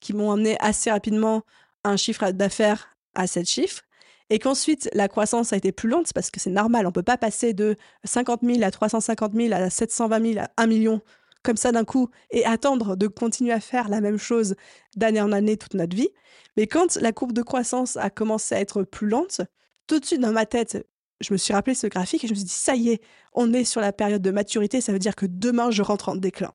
qui 0.00 0.12
m'ont 0.12 0.32
amené 0.32 0.56
assez 0.60 0.90
rapidement 0.90 1.42
un 1.84 1.96
chiffre 1.96 2.30
d'affaires 2.30 2.96
à 3.14 3.26
7 3.26 3.48
chiffres, 3.48 3.82
et 4.30 4.38
qu'ensuite 4.38 4.88
la 4.92 5.08
croissance 5.08 5.52
a 5.52 5.56
été 5.56 5.72
plus 5.72 5.88
lente, 5.88 6.12
parce 6.12 6.30
que 6.30 6.38
c'est 6.38 6.50
normal, 6.50 6.86
on 6.86 6.92
peut 6.92 7.02
pas 7.02 7.18
passer 7.18 7.52
de 7.52 7.76
50 8.04 8.40
000 8.42 8.62
à 8.62 8.70
350 8.70 9.34
000 9.34 9.52
à 9.52 9.70
720 9.70 10.32
000 10.32 10.44
à 10.44 10.50
1 10.56 10.66
million 10.66 11.00
comme 11.42 11.56
ça 11.56 11.72
d'un 11.72 11.84
coup 11.84 12.10
et 12.30 12.44
attendre 12.44 12.96
de 12.96 13.06
continuer 13.06 13.52
à 13.52 13.60
faire 13.60 13.88
la 13.88 14.00
même 14.00 14.18
chose 14.18 14.54
d'année 14.96 15.20
en 15.20 15.32
année 15.32 15.56
toute 15.56 15.74
notre 15.74 15.96
vie. 15.96 16.10
Mais 16.56 16.66
quand 16.66 16.96
la 16.96 17.12
courbe 17.12 17.32
de 17.32 17.42
croissance 17.42 17.96
a 17.96 18.10
commencé 18.10 18.54
à 18.54 18.60
être 18.60 18.82
plus 18.82 19.08
lente, 19.08 19.40
tout 19.86 19.98
de 19.98 20.04
suite 20.04 20.20
dans 20.20 20.32
ma 20.32 20.46
tête, 20.46 20.86
je 21.20 21.32
me 21.32 21.38
suis 21.38 21.52
rappelé 21.52 21.74
ce 21.74 21.86
graphique 21.86 22.24
et 22.24 22.26
je 22.26 22.32
me 22.32 22.36
suis 22.36 22.46
dit, 22.46 22.52
ça 22.52 22.74
y 22.74 22.90
est, 22.90 23.02
on 23.32 23.52
est 23.52 23.64
sur 23.64 23.80
la 23.80 23.92
période 23.92 24.22
de 24.22 24.30
maturité, 24.30 24.80
ça 24.80 24.92
veut 24.92 24.98
dire 24.98 25.16
que 25.16 25.26
demain, 25.26 25.70
je 25.70 25.82
rentre 25.82 26.08
en 26.08 26.16
déclin. 26.16 26.52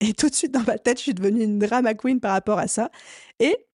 Et 0.00 0.12
tout 0.12 0.28
de 0.28 0.34
suite 0.34 0.52
dans 0.52 0.62
ma 0.62 0.78
tête, 0.78 0.98
je 0.98 1.04
suis 1.04 1.14
devenue 1.14 1.44
une 1.44 1.58
drama 1.58 1.94
queen 1.94 2.20
par 2.20 2.32
rapport 2.32 2.58
à 2.58 2.68
ça. 2.68 2.90
Et 3.38 3.66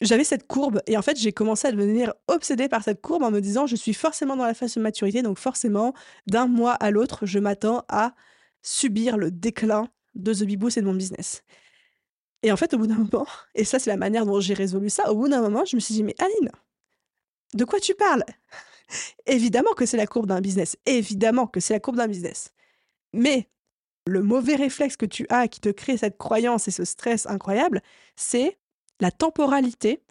j'avais 0.00 0.24
cette 0.24 0.46
courbe 0.46 0.80
et 0.86 0.96
en 0.96 1.02
fait 1.02 1.18
j'ai 1.18 1.32
commencé 1.32 1.68
à 1.68 1.72
devenir 1.72 2.14
obsédée 2.26 2.68
par 2.68 2.82
cette 2.82 3.00
courbe 3.02 3.22
en 3.22 3.30
me 3.30 3.40
disant 3.40 3.66
je 3.66 3.76
suis 3.76 3.92
forcément 3.92 4.36
dans 4.36 4.46
la 4.46 4.54
phase 4.54 4.74
de 4.74 4.80
maturité 4.80 5.22
donc 5.22 5.38
forcément 5.38 5.92
d'un 6.26 6.46
mois 6.46 6.72
à 6.72 6.90
l'autre 6.90 7.26
je 7.26 7.38
m'attends 7.38 7.84
à 7.88 8.14
subir 8.62 9.18
le 9.18 9.30
déclin 9.30 9.88
de 10.14 10.32
The 10.32 10.44
Big 10.44 10.62
et 10.76 10.80
de 10.80 10.86
mon 10.86 10.94
business. 10.94 11.42
Et 12.42 12.50
en 12.50 12.56
fait 12.56 12.72
au 12.72 12.78
bout 12.78 12.86
d'un 12.86 12.96
moment, 12.96 13.26
et 13.54 13.64
ça 13.64 13.78
c'est 13.78 13.90
la 13.90 13.96
manière 13.96 14.24
dont 14.24 14.40
j'ai 14.40 14.54
résolu 14.54 14.88
ça, 14.88 15.10
au 15.12 15.16
bout 15.16 15.28
d'un 15.28 15.42
moment 15.42 15.64
je 15.64 15.76
me 15.76 15.80
suis 15.80 15.94
dit 15.94 16.02
mais 16.02 16.14
Aline, 16.18 16.50
de 17.54 17.64
quoi 17.64 17.78
tu 17.78 17.94
parles? 17.94 18.24
Évidemment 19.26 19.72
que 19.72 19.86
c'est 19.86 19.96
la 19.96 20.06
courbe 20.06 20.26
d'un 20.26 20.40
business, 20.40 20.76
évidemment 20.86 21.46
que 21.46 21.60
c'est 21.60 21.74
la 21.74 21.80
courbe 21.80 21.96
d'un 21.96 22.08
business. 22.08 22.52
Mais 23.12 23.48
le 24.06 24.22
mauvais 24.22 24.56
réflexe 24.56 24.96
que 24.96 25.06
tu 25.06 25.26
as 25.28 25.48
qui 25.48 25.60
te 25.60 25.68
crée 25.68 25.96
cette 25.96 26.18
croyance 26.18 26.68
et 26.68 26.70
ce 26.70 26.84
stress 26.84 27.26
incroyable, 27.26 27.82
c'est 28.16 28.58
la 29.00 29.10
temporalité 29.10 30.02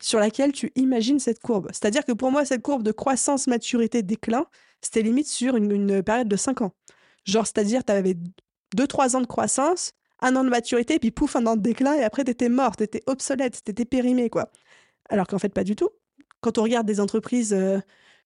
sur 0.00 0.20
laquelle 0.20 0.52
tu 0.52 0.72
imagines 0.76 1.18
cette 1.18 1.40
courbe. 1.40 1.68
C'est-à-dire 1.72 2.04
que 2.04 2.12
pour 2.12 2.30
moi, 2.30 2.44
cette 2.44 2.62
courbe 2.62 2.82
de 2.82 2.92
croissance, 2.92 3.46
maturité, 3.46 4.02
déclin, 4.02 4.46
c'était 4.80 5.02
limite 5.02 5.26
sur 5.26 5.56
une, 5.56 6.02
période 6.02 6.28
de 6.28 6.36
5 6.36 6.62
ans. 6.62 6.72
Genre, 7.24 7.46
c'est-à-dire, 7.46 7.84
tu 7.84 7.92
avais 7.92 8.14
2-3 8.76 9.16
ans 9.16 9.20
de 9.20 9.26
croissance, 9.26 9.92
un 10.20 10.36
an 10.36 10.44
de 10.44 10.48
maturité, 10.48 10.98
puis 10.98 11.10
pouf, 11.10 11.34
un 11.36 11.46
an 11.46 11.56
de 11.56 11.62
déclin, 11.62 11.94
et 11.94 12.04
après, 12.04 12.24
tu 12.24 12.30
étais 12.30 12.48
mort, 12.48 12.76
tu 12.76 12.84
étais 12.84 13.02
obsolète, 13.06 13.60
tu 13.64 13.70
étais 13.70 13.84
périmé, 13.84 14.30
quoi. 14.30 14.50
Alors 15.08 15.26
qu'en 15.26 15.38
fait, 15.38 15.52
pas 15.52 15.64
du 15.64 15.74
tout. 15.74 15.90
Quand 16.40 16.58
on 16.58 16.62
regarde 16.62 16.86
des 16.86 17.00
entreprises, 17.00 17.52
euh, 17.52 17.80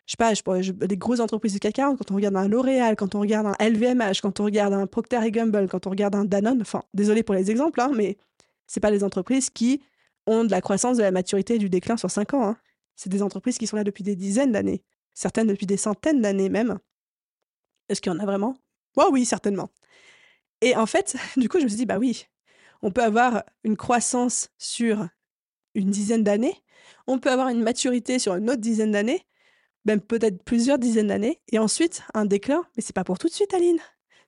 je 0.07 0.13
sais 0.13 0.43
pas, 0.43 0.61
je, 0.61 0.73
des 0.73 0.97
grosses 0.97 1.21
entreprises 1.21 1.55
de 1.55 1.59
CAC 1.59 1.75
40, 1.75 1.99
quand 1.99 2.11
on 2.11 2.17
regarde 2.17 2.37
un 2.37 2.49
L'Oréal, 2.49 2.97
quand 2.97 3.15
on 3.15 3.21
regarde 3.21 3.47
un 3.47 3.65
LVMH, 3.65 4.21
quand 4.21 4.41
on 4.41 4.45
regarde 4.45 4.73
un 4.73 4.87
Procter 4.87 5.31
Gamble, 5.31 5.69
quand 5.69 5.87
on 5.87 5.91
regarde 5.91 6.15
un 6.15 6.25
Danone, 6.25 6.61
enfin, 6.61 6.83
désolé 6.93 7.23
pour 7.23 7.35
les 7.35 7.51
exemples, 7.51 7.81
hein, 7.81 7.91
mais 7.95 8.17
c'est 8.67 8.81
pas 8.81 8.91
des 8.91 9.05
entreprises 9.05 9.51
qui 9.51 9.83
ont 10.27 10.45
de 10.45 10.51
la 10.51 10.61
croissance, 10.61 10.97
de 10.97 11.03
la 11.03 11.11
maturité 11.11 11.55
et 11.55 11.59
du 11.59 11.69
déclin 11.69 11.97
sur 11.97 12.11
5 12.11 12.35
ans. 12.35 12.49
Hein. 12.49 12.57
C'est 12.97 13.11
des 13.11 13.23
entreprises 13.23 13.59
qui 13.59 13.67
sont 13.67 13.77
là 13.77 13.85
depuis 13.85 14.03
des 14.03 14.17
dizaines 14.17 14.53
d'années, 14.53 14.83
certaines 15.15 15.47
depuis 15.47 15.67
des 15.67 15.77
centaines 15.77 16.21
d'années 16.21 16.49
même. 16.49 16.79
Est-ce 17.89 18.01
qu'il 18.01 18.13
y 18.13 18.15
en 18.15 18.19
a 18.19 18.25
vraiment? 18.25 18.57
Moi, 18.97 19.11
oui, 19.11 19.25
certainement. 19.25 19.71
Et 20.61 20.77
en 20.77 20.87
fait, 20.87 21.17
du 21.37 21.49
coup, 21.49 21.59
je 21.59 21.65
me 21.65 21.69
suis 21.69 21.77
dit, 21.77 21.87
bah 21.87 21.99
oui, 21.99 22.27
on 22.83 22.91
peut 22.91 23.03
avoir 23.03 23.45
une 23.65 23.77
croissance 23.77 24.51
sur 24.59 25.07
une 25.75 25.91
dizaine 25.91 26.25
d'années, 26.25 26.57
on 27.07 27.19
peut 27.19 27.31
avoir 27.31 27.49
une 27.49 27.63
maturité 27.63 28.19
sur 28.19 28.35
une 28.35 28.51
autre 28.51 28.61
dizaine 28.61 28.93
d'années, 28.93 29.25
même 29.85 30.01
peut-être 30.01 30.43
plusieurs 30.45 30.79
dizaines 30.79 31.09
d'années, 31.09 31.41
et 31.51 31.59
ensuite 31.59 32.03
un 32.15 32.25
déclin. 32.25 32.65
Mais 32.77 32.83
c'est 32.83 32.95
pas 32.95 33.05
pour 33.05 33.19
tout 33.19 33.29
de 33.29 33.33
suite, 33.33 33.55
Aline. 33.55 33.79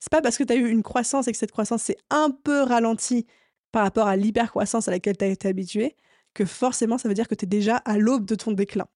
C'est 0.00 0.10
pas 0.10 0.20
parce 0.20 0.36
que 0.36 0.44
tu 0.44 0.52
as 0.52 0.56
eu 0.56 0.68
une 0.68 0.82
croissance 0.82 1.28
et 1.28 1.32
que 1.32 1.38
cette 1.38 1.52
croissance 1.52 1.82
s'est 1.82 1.96
un 2.10 2.30
peu 2.30 2.62
ralentie 2.62 3.26
par 3.72 3.82
rapport 3.82 4.06
à 4.06 4.16
l'hypercroissance 4.16 4.86
à 4.86 4.90
laquelle 4.90 5.16
tu 5.16 5.24
as 5.24 5.28
été 5.28 5.48
habitué 5.48 5.96
que 6.34 6.44
forcément 6.44 6.98
ça 6.98 7.08
veut 7.08 7.14
dire 7.14 7.28
que 7.28 7.34
tu 7.34 7.44
es 7.44 7.48
déjà 7.48 7.76
à 7.76 7.96
l'aube 7.96 8.26
de 8.26 8.34
ton 8.34 8.52
déclin. 8.52 8.86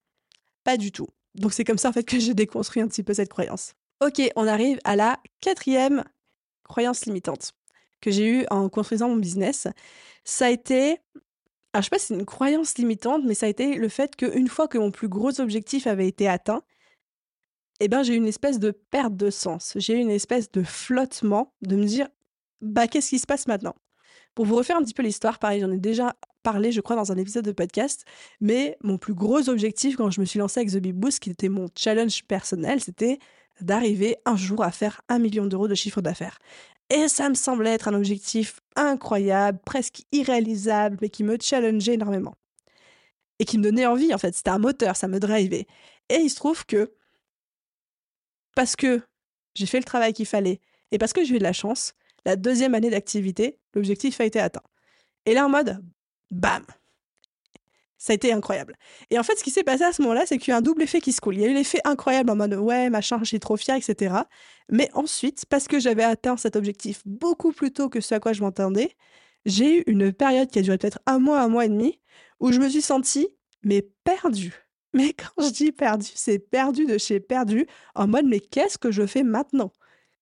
Pas 0.63 0.77
du 0.77 0.91
tout. 0.91 1.07
Donc 1.35 1.53
c'est 1.53 1.63
comme 1.63 1.77
ça 1.77 1.89
en 1.89 1.93
fait 1.93 2.03
que 2.03 2.19
j'ai 2.19 2.33
déconstruit 2.33 2.81
un 2.81 2.87
petit 2.87 3.01
peu 3.01 3.13
cette 3.13 3.29
croyance. 3.29 3.73
Ok, 4.01 4.21
on 4.35 4.47
arrive 4.47 4.79
à 4.83 4.95
la 4.95 5.19
quatrième 5.41 6.03
croyance 6.63 7.05
limitante 7.05 7.53
que 8.01 8.11
j'ai 8.11 8.29
eue 8.29 8.45
en 8.49 8.69
construisant 8.69 9.09
mon 9.09 9.17
business. 9.17 9.67
Ça 10.23 10.45
a 10.45 10.49
été 10.49 10.99
alors, 11.73 11.83
je 11.83 11.85
sais 11.85 11.89
pas 11.91 11.99
si 11.99 12.07
c'est 12.07 12.15
une 12.15 12.25
croyance 12.25 12.77
limitante, 12.77 13.23
mais 13.25 13.35
ça 13.35 13.45
a 13.45 13.49
été 13.49 13.75
le 13.75 13.89
fait 13.89 14.15
qu'une 14.15 14.47
fois 14.47 14.67
que 14.67 14.79
mon 14.79 14.89
plus 14.89 15.07
gros 15.07 15.39
objectif 15.39 15.85
avait 15.85 16.07
été 16.07 16.27
atteint, 16.27 16.63
eh 17.79 17.87
ben, 17.87 18.01
j'ai 18.03 18.13
eu 18.13 18.17
une 18.17 18.27
espèce 18.27 18.59
de 18.59 18.71
perte 18.71 19.15
de 19.15 19.29
sens. 19.29 19.73
J'ai 19.75 19.93
eu 19.93 19.99
une 19.99 20.09
espèce 20.09 20.51
de 20.51 20.63
flottement 20.63 21.53
de 21.61 21.75
me 21.75 21.85
dire, 21.85 22.07
bah, 22.61 22.87
qu'est-ce 22.87 23.09
qui 23.09 23.19
se 23.19 23.27
passe 23.27 23.47
maintenant? 23.47 23.75
Pour 24.35 24.45
vous 24.45 24.55
refaire 24.55 24.77
un 24.77 24.83
petit 24.83 24.93
peu 24.93 25.03
l'histoire, 25.03 25.37
pareil, 25.37 25.61
j'en 25.61 25.71
ai 25.71 25.77
déjà 25.77 26.15
parlé, 26.43 26.71
je 26.71 26.81
crois, 26.81 26.95
dans 26.95 27.11
un 27.11 27.17
épisode 27.17 27.45
de 27.45 27.51
podcast, 27.51 28.03
mais 28.41 28.77
mon 28.81 28.97
plus 28.97 29.13
gros 29.13 29.49
objectif 29.49 29.95
quand 29.95 30.09
je 30.09 30.21
me 30.21 30.25
suis 30.25 30.39
lancée 30.39 30.61
avec 30.61 30.71
The 30.71 30.77
Big 30.77 30.95
Boost, 30.95 31.19
qui 31.19 31.29
était 31.29 31.49
mon 31.49 31.67
challenge 31.75 32.23
personnel, 32.23 32.81
c'était 32.81 33.19
d'arriver 33.61 34.17
un 34.25 34.37
jour 34.37 34.63
à 34.63 34.71
faire 34.71 35.01
un 35.09 35.19
million 35.19 35.45
d'euros 35.45 35.67
de 35.67 35.75
chiffre 35.75 36.01
d'affaires. 36.01 36.39
Et 36.89 37.07
ça 37.07 37.29
me 37.29 37.35
semblait 37.35 37.73
être 37.73 37.87
un 37.87 37.93
objectif 37.93 38.61
incroyable, 38.75 39.59
presque 39.63 40.01
irréalisable, 40.11 40.97
mais 41.01 41.09
qui 41.09 41.23
me 41.23 41.37
challengeait 41.39 41.93
énormément. 41.93 42.35
Et 43.37 43.45
qui 43.45 43.57
me 43.57 43.63
donnait 43.63 43.85
envie, 43.85 44.13
en 44.13 44.17
fait. 44.17 44.33
C'était 44.35 44.49
un 44.49 44.57
moteur, 44.57 44.95
ça 44.95 45.07
me 45.07 45.19
drivait. 45.19 45.67
Et 46.09 46.15
il 46.15 46.29
se 46.29 46.35
trouve 46.35 46.65
que, 46.65 46.93
parce 48.55 48.75
que 48.75 49.01
j'ai 49.53 49.67
fait 49.67 49.77
le 49.77 49.83
travail 49.83 50.13
qu'il 50.13 50.25
fallait, 50.25 50.59
et 50.91 50.97
parce 50.97 51.13
que 51.13 51.23
j'ai 51.23 51.35
eu 51.35 51.39
de 51.39 51.43
la 51.43 51.53
chance, 51.53 51.93
la 52.25 52.35
deuxième 52.35 52.73
année 52.73 52.89
d'activité, 52.89 53.59
l'objectif 53.75 54.19
a 54.19 54.25
été 54.25 54.39
atteint. 54.39 54.63
Et 55.25 55.33
là, 55.33 55.45
en 55.45 55.49
mode, 55.49 55.83
bam 56.31 56.65
ça 57.99 58.13
a 58.13 58.15
été 58.15 58.31
incroyable. 58.31 58.75
Et 59.11 59.19
en 59.19 59.23
fait, 59.23 59.35
ce 59.35 59.43
qui 59.43 59.51
s'est 59.51 59.63
passé 59.63 59.83
à 59.83 59.91
ce 59.91 60.01
moment-là, 60.01 60.25
c'est 60.25 60.37
qu'il 60.37 60.51
y 60.51 60.53
a 60.53 60.55
eu 60.55 60.57
un 60.59 60.61
double 60.61 60.81
effet 60.81 61.01
qui 61.01 61.11
se 61.11 61.19
coule. 61.19 61.35
Il 61.35 61.41
y 61.41 61.45
a 61.45 61.49
eu 61.49 61.53
l'effet 61.53 61.81
incroyable 61.83 62.31
en 62.31 62.37
mode 62.37 62.53
ouais, 62.55 62.89
machin, 62.89 63.19
j'ai 63.23 63.39
trop 63.39 63.57
fier, 63.57 63.75
etc. 63.75 64.15
Mais 64.69 64.89
ensuite, 64.93 65.45
parce 65.45 65.67
que 65.67 65.79
j'avais 65.79 66.03
atteint 66.03 66.37
cet 66.37 66.55
objectif 66.55 67.01
beaucoup 67.05 67.51
plus 67.51 67.71
tôt 67.71 67.89
que 67.89 67.99
ce 67.99 68.15
à 68.15 68.19
quoi 68.21 68.31
je 68.31 68.41
m'entendais, 68.41 68.95
j'ai 69.45 69.79
eu 69.79 69.83
une 69.85 70.13
période 70.13 70.49
qui 70.49 70.59
a 70.59 70.61
duré 70.61 70.77
peut-être 70.77 70.99
un 71.05 71.19
mois, 71.19 71.41
un 71.41 71.49
mois 71.49 71.65
et 71.65 71.69
demi, 71.69 71.99
où 72.39 72.53
je 72.53 72.59
me 72.59 72.69
suis 72.69 72.81
sentie, 72.81 73.27
mais 73.63 73.87
perdue. 74.03 74.65
Mais 74.93 75.13
quand 75.13 75.43
je 75.45 75.51
dis 75.51 75.71
perdu, 75.71 76.07
c'est 76.15 76.39
perdu 76.39 76.87
de 76.87 76.97
chez 76.97 77.19
perdu, 77.19 77.67
en 77.93 78.07
mode 78.07 78.25
mais 78.25 78.39
qu'est-ce 78.39 78.79
que 78.79 78.89
je 78.89 79.05
fais 79.05 79.21
maintenant? 79.21 79.71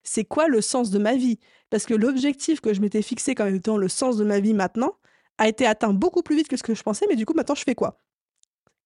C'est 0.02 0.26
quoi 0.26 0.46
le 0.46 0.60
sens 0.60 0.90
de 0.90 0.98
ma 0.98 1.16
vie? 1.16 1.38
Parce 1.70 1.86
que 1.86 1.94
l'objectif 1.94 2.60
que 2.60 2.74
je 2.74 2.82
m'étais 2.82 3.00
fixé 3.00 3.34
comme 3.34 3.54
étant 3.54 3.78
le 3.78 3.88
sens 3.88 4.18
de 4.18 4.24
ma 4.24 4.40
vie 4.40 4.52
maintenant, 4.52 4.97
a 5.38 5.48
été 5.48 5.66
atteint 5.66 5.92
beaucoup 5.92 6.22
plus 6.22 6.36
vite 6.36 6.48
que 6.48 6.56
ce 6.56 6.62
que 6.62 6.74
je 6.74 6.82
pensais, 6.82 7.06
mais 7.08 7.16
du 7.16 7.24
coup, 7.24 7.34
maintenant, 7.34 7.54
je 7.54 7.62
fais 7.62 7.74
quoi? 7.74 7.98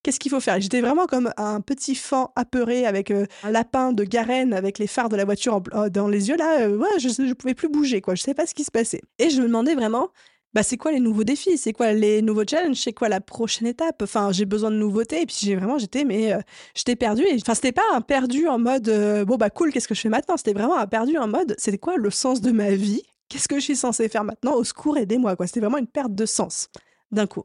Qu'est-ce 0.02 0.18
qu'il 0.18 0.32
faut 0.32 0.40
faire? 0.40 0.60
J'étais 0.60 0.80
vraiment 0.80 1.06
comme 1.06 1.32
un 1.36 1.60
petit 1.60 1.94
fan 1.94 2.26
apeuré 2.34 2.86
avec 2.86 3.12
euh, 3.12 3.24
un 3.44 3.52
lapin 3.52 3.92
de 3.92 4.02
Garenne 4.02 4.52
avec 4.52 4.80
les 4.80 4.88
phares 4.88 5.08
de 5.08 5.16
la 5.16 5.24
voiture 5.24 5.62
oh, 5.72 5.88
dans 5.88 6.08
les 6.08 6.28
yeux. 6.28 6.36
Là, 6.36 6.62
euh, 6.62 6.76
ouais, 6.76 6.98
je 6.98 7.22
ne 7.22 7.32
pouvais 7.34 7.54
plus 7.54 7.68
bouger, 7.68 8.00
quoi. 8.00 8.16
Je 8.16 8.22
ne 8.22 8.24
sais 8.24 8.34
pas 8.34 8.46
ce 8.46 8.54
qui 8.54 8.64
se 8.64 8.72
passait. 8.72 9.00
Et 9.20 9.30
je 9.30 9.40
me 9.40 9.46
demandais 9.46 9.76
vraiment, 9.76 10.08
bah, 10.54 10.64
c'est 10.64 10.76
quoi 10.76 10.90
les 10.90 10.98
nouveaux 10.98 11.22
défis? 11.22 11.56
C'est 11.56 11.72
quoi 11.72 11.92
les 11.92 12.20
nouveaux 12.20 12.42
challenges? 12.44 12.78
C'est 12.78 12.92
quoi 12.92 13.08
la 13.08 13.20
prochaine 13.20 13.68
étape? 13.68 14.02
Enfin, 14.02 14.32
j'ai 14.32 14.44
besoin 14.44 14.72
de 14.72 14.76
nouveautés. 14.76 15.22
Et 15.22 15.26
puis, 15.26 15.36
j'ai 15.40 15.54
vraiment, 15.54 15.78
j'étais, 15.78 16.04
mais 16.04 16.32
euh, 16.32 16.40
j'étais 16.74 16.96
perdu. 16.96 17.22
Enfin, 17.36 17.54
c'était 17.54 17.70
pas 17.70 17.82
un 17.94 18.00
perdu 18.00 18.48
en 18.48 18.58
mode, 18.58 18.90
bon, 19.24 19.36
bah, 19.36 19.50
cool, 19.50 19.72
qu'est-ce 19.72 19.86
que 19.86 19.94
je 19.94 20.00
fais 20.00 20.08
maintenant? 20.08 20.36
C'était 20.36 20.52
vraiment 20.52 20.78
un 20.78 20.88
perdu 20.88 21.16
en 21.16 21.28
mode, 21.28 21.54
c'était 21.58 21.78
quoi 21.78 21.96
le 21.96 22.10
sens 22.10 22.40
de 22.40 22.50
ma 22.50 22.72
vie? 22.72 23.04
Qu'est-ce 23.32 23.48
que 23.48 23.58
je 23.58 23.64
suis 23.64 23.76
censée 23.76 24.10
faire 24.10 24.24
maintenant 24.24 24.54
Au 24.56 24.64
secours, 24.64 24.98
aidez-moi. 24.98 25.36
Quoi. 25.36 25.46
C'était 25.46 25.60
vraiment 25.60 25.78
une 25.78 25.86
perte 25.86 26.14
de 26.14 26.26
sens 26.26 26.68
d'un 27.10 27.26
coup. 27.26 27.42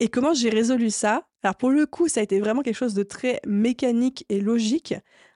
Et 0.00 0.08
comment 0.08 0.34
j'ai 0.34 0.50
résolu 0.50 0.90
ça? 0.90 1.28
Alors 1.42 1.54
pour 1.54 1.70
le 1.70 1.86
coup, 1.86 2.08
ça 2.08 2.20
a 2.20 2.22
été 2.24 2.40
vraiment 2.40 2.62
quelque 2.62 2.76
chose 2.76 2.94
de 2.94 3.04
très 3.04 3.40
mécanique 3.46 4.24
et 4.28 4.40
logique. 4.40 4.94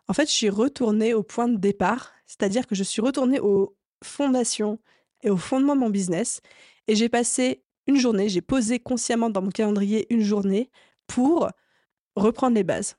En 0.09 0.13
fait, 0.13 0.27
je 0.27 0.33
suis 0.33 0.51
retournée 0.51 1.15
au 1.15 1.23
point 1.23 1.49
de 1.49 1.57
départ, 1.57 2.13
c'est-à-dire 2.27 2.67
que 2.67 2.75
je 2.75 2.83
suis 2.83 3.03
retournée 3.03 3.39
aux 3.39 3.77
fondations 4.03 4.81
et 5.23 5.31
au 5.31 5.37
fondement 5.37 5.77
de 5.77 5.81
mon 5.81 5.91
business. 5.91 6.41
Et 6.89 6.97
j'ai 6.97 7.09
passé 7.09 7.63
une 7.87 7.97
journée, 7.97 8.29
j'ai 8.29 8.41
posé 8.41 8.81
consciemment 8.81 9.31
dans 9.31 9.43
mon 9.43 9.51
calendrier 9.51 10.13
une 10.13 10.23
journée 10.23 10.71
pour 11.07 11.49
reprendre 12.17 12.57
les 12.57 12.65
bases 12.65 12.97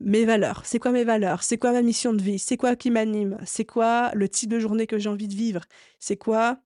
mes 0.00 0.24
valeurs. 0.24 0.62
C'est 0.64 0.78
quoi 0.78 0.90
mes 0.90 1.04
valeurs? 1.04 1.42
C'est 1.42 1.58
quoi 1.58 1.72
ma 1.72 1.82
mission 1.82 2.12
de 2.12 2.22
vie? 2.22 2.38
C'est 2.38 2.56
quoi 2.56 2.76
qui 2.76 2.90
m'anime? 2.90 3.38
C'est 3.44 3.64
quoi 3.64 4.10
le 4.14 4.28
type 4.28 4.50
de 4.50 4.58
journée 4.58 4.86
que 4.86 4.98
j'ai 4.98 5.08
envie 5.08 5.28
de 5.28 5.34
vivre? 5.34 5.62
C'est 5.98 6.16
quoi 6.16 6.58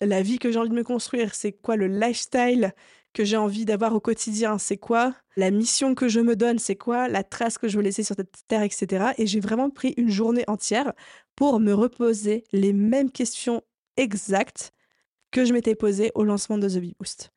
la 0.00 0.22
vie 0.22 0.38
que 0.38 0.50
j'ai 0.50 0.58
envie 0.58 0.70
de 0.70 0.74
me 0.74 0.82
construire? 0.84 1.34
C'est 1.34 1.52
quoi 1.52 1.76
le 1.76 1.86
lifestyle 1.86 2.72
que 3.12 3.24
j'ai 3.24 3.36
envie 3.36 3.64
d'avoir 3.64 3.94
au 3.94 4.00
quotidien? 4.00 4.58
C'est 4.58 4.78
quoi 4.78 5.14
la 5.36 5.50
mission 5.50 5.94
que 5.94 6.08
je 6.08 6.20
me 6.20 6.34
donne? 6.36 6.58
C'est 6.58 6.76
quoi 6.76 7.08
la 7.08 7.22
trace 7.22 7.58
que 7.58 7.68
je 7.68 7.76
veux 7.76 7.84
laisser 7.84 8.02
sur 8.02 8.16
cette 8.16 8.42
terre, 8.48 8.62
etc. 8.62 9.12
Et 9.18 9.26
j'ai 9.26 9.40
vraiment 9.40 9.70
pris 9.70 9.94
une 9.96 10.10
journée 10.10 10.44
entière 10.48 10.92
pour 11.36 11.60
me 11.60 11.72
reposer 11.72 12.44
les 12.52 12.72
mêmes 12.72 13.10
questions 13.10 13.62
exactes 13.96 14.72
que 15.30 15.44
je 15.44 15.52
m'étais 15.52 15.74
posées 15.74 16.10
au 16.14 16.24
lancement 16.24 16.58
de 16.58 16.68
The 16.68 16.78
Bee 16.78 16.96
Boost 16.98 17.32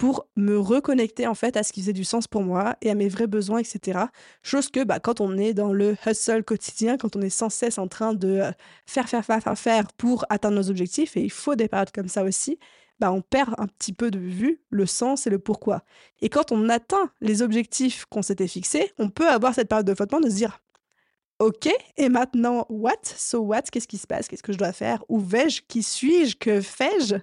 pour 0.00 0.26
me 0.34 0.58
reconnecter 0.58 1.26
en 1.26 1.34
fait 1.34 1.58
à 1.58 1.62
ce 1.62 1.74
qui 1.74 1.82
faisait 1.82 1.92
du 1.92 2.04
sens 2.04 2.26
pour 2.26 2.42
moi 2.42 2.74
et 2.80 2.90
à 2.90 2.94
mes 2.94 3.10
vrais 3.10 3.26
besoins, 3.26 3.58
etc. 3.58 4.06
Chose 4.42 4.70
que 4.70 4.82
bah, 4.82 4.98
quand 4.98 5.20
on 5.20 5.36
est 5.36 5.52
dans 5.52 5.74
le 5.74 5.94
hustle 6.06 6.42
quotidien, 6.42 6.96
quand 6.96 7.16
on 7.16 7.20
est 7.20 7.28
sans 7.28 7.50
cesse 7.50 7.76
en 7.76 7.86
train 7.86 8.14
de 8.14 8.28
euh, 8.28 8.50
faire, 8.86 9.10
faire, 9.10 9.22
faire, 9.26 9.42
faire, 9.42 9.58
faire 9.58 9.92
pour 9.98 10.24
atteindre 10.30 10.56
nos 10.56 10.70
objectifs, 10.70 11.18
et 11.18 11.20
il 11.20 11.30
faut 11.30 11.54
des 11.54 11.68
périodes 11.68 11.90
comme 11.90 12.08
ça 12.08 12.24
aussi, 12.24 12.58
bah, 12.98 13.12
on 13.12 13.20
perd 13.20 13.54
un 13.58 13.66
petit 13.66 13.92
peu 13.92 14.10
de 14.10 14.18
vue 14.18 14.62
le 14.70 14.86
sens 14.86 15.26
et 15.26 15.30
le 15.30 15.38
pourquoi. 15.38 15.82
Et 16.22 16.30
quand 16.30 16.50
on 16.50 16.70
atteint 16.70 17.10
les 17.20 17.42
objectifs 17.42 18.06
qu'on 18.06 18.22
s'était 18.22 18.48
fixés, 18.48 18.92
on 18.96 19.10
peut 19.10 19.28
avoir 19.28 19.54
cette 19.54 19.68
période 19.68 19.86
de 19.86 19.94
flottement 19.94 20.20
de 20.20 20.30
se 20.30 20.34
dire 20.36 20.62
Ok, 21.40 21.68
et 21.98 22.08
maintenant, 22.08 22.64
what? 22.70 23.00
So 23.04 23.40
what? 23.40 23.64
Qu'est-ce 23.70 23.88
qui 23.88 23.98
se 23.98 24.06
passe? 24.06 24.28
Qu'est-ce 24.28 24.42
que 24.42 24.52
je 24.52 24.58
dois 24.58 24.72
faire? 24.72 25.04
Où 25.10 25.18
vais-je? 25.18 25.60
Qui 25.68 25.82
suis-je? 25.82 26.36
Que 26.36 26.62
fais-je? 26.62 27.16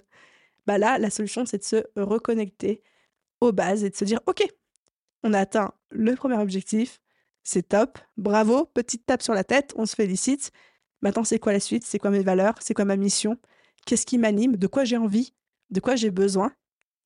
Bah 0.68 0.78
Là, 0.78 1.00
la 1.00 1.10
solution, 1.10 1.46
c'est 1.46 1.60
de 1.60 1.64
se 1.64 1.84
reconnecter 1.96 2.84
aux 3.42 3.52
bases 3.54 3.84
et 3.84 3.90
de 3.90 3.96
se 3.96 4.06
dire 4.06 4.20
Ok, 4.28 4.44
on 5.24 5.34
a 5.34 5.40
atteint 5.40 5.74
le 5.92 6.16
premier 6.16 6.38
objectif, 6.38 7.00
c'est 7.44 7.70
top, 7.70 8.00
bravo, 8.18 8.66
petite 8.66 9.06
tape 9.06 9.22
sur 9.24 9.34
la 9.34 9.44
tête, 9.46 9.74
on 9.78 9.86
se 9.86 9.96
félicite. 9.96 10.52
Maintenant, 11.02 11.24
c'est 11.24 11.40
quoi 11.40 11.54
la 11.54 11.60
suite? 11.60 11.86
C'est 11.86 12.00
quoi 12.00 12.12
mes 12.12 12.24
valeurs? 12.24 12.56
C'est 12.62 12.74
quoi 12.74 12.86
ma 12.86 12.98
mission? 12.98 13.38
Qu'est-ce 13.86 14.06
qui 14.06 14.18
m'anime? 14.18 14.58
De 14.58 14.68
quoi 14.68 14.84
j'ai 14.84 14.98
envie? 14.98 15.34
De 15.70 15.80
quoi 15.80 15.96
j'ai 15.96 16.12
besoin? 16.12 16.54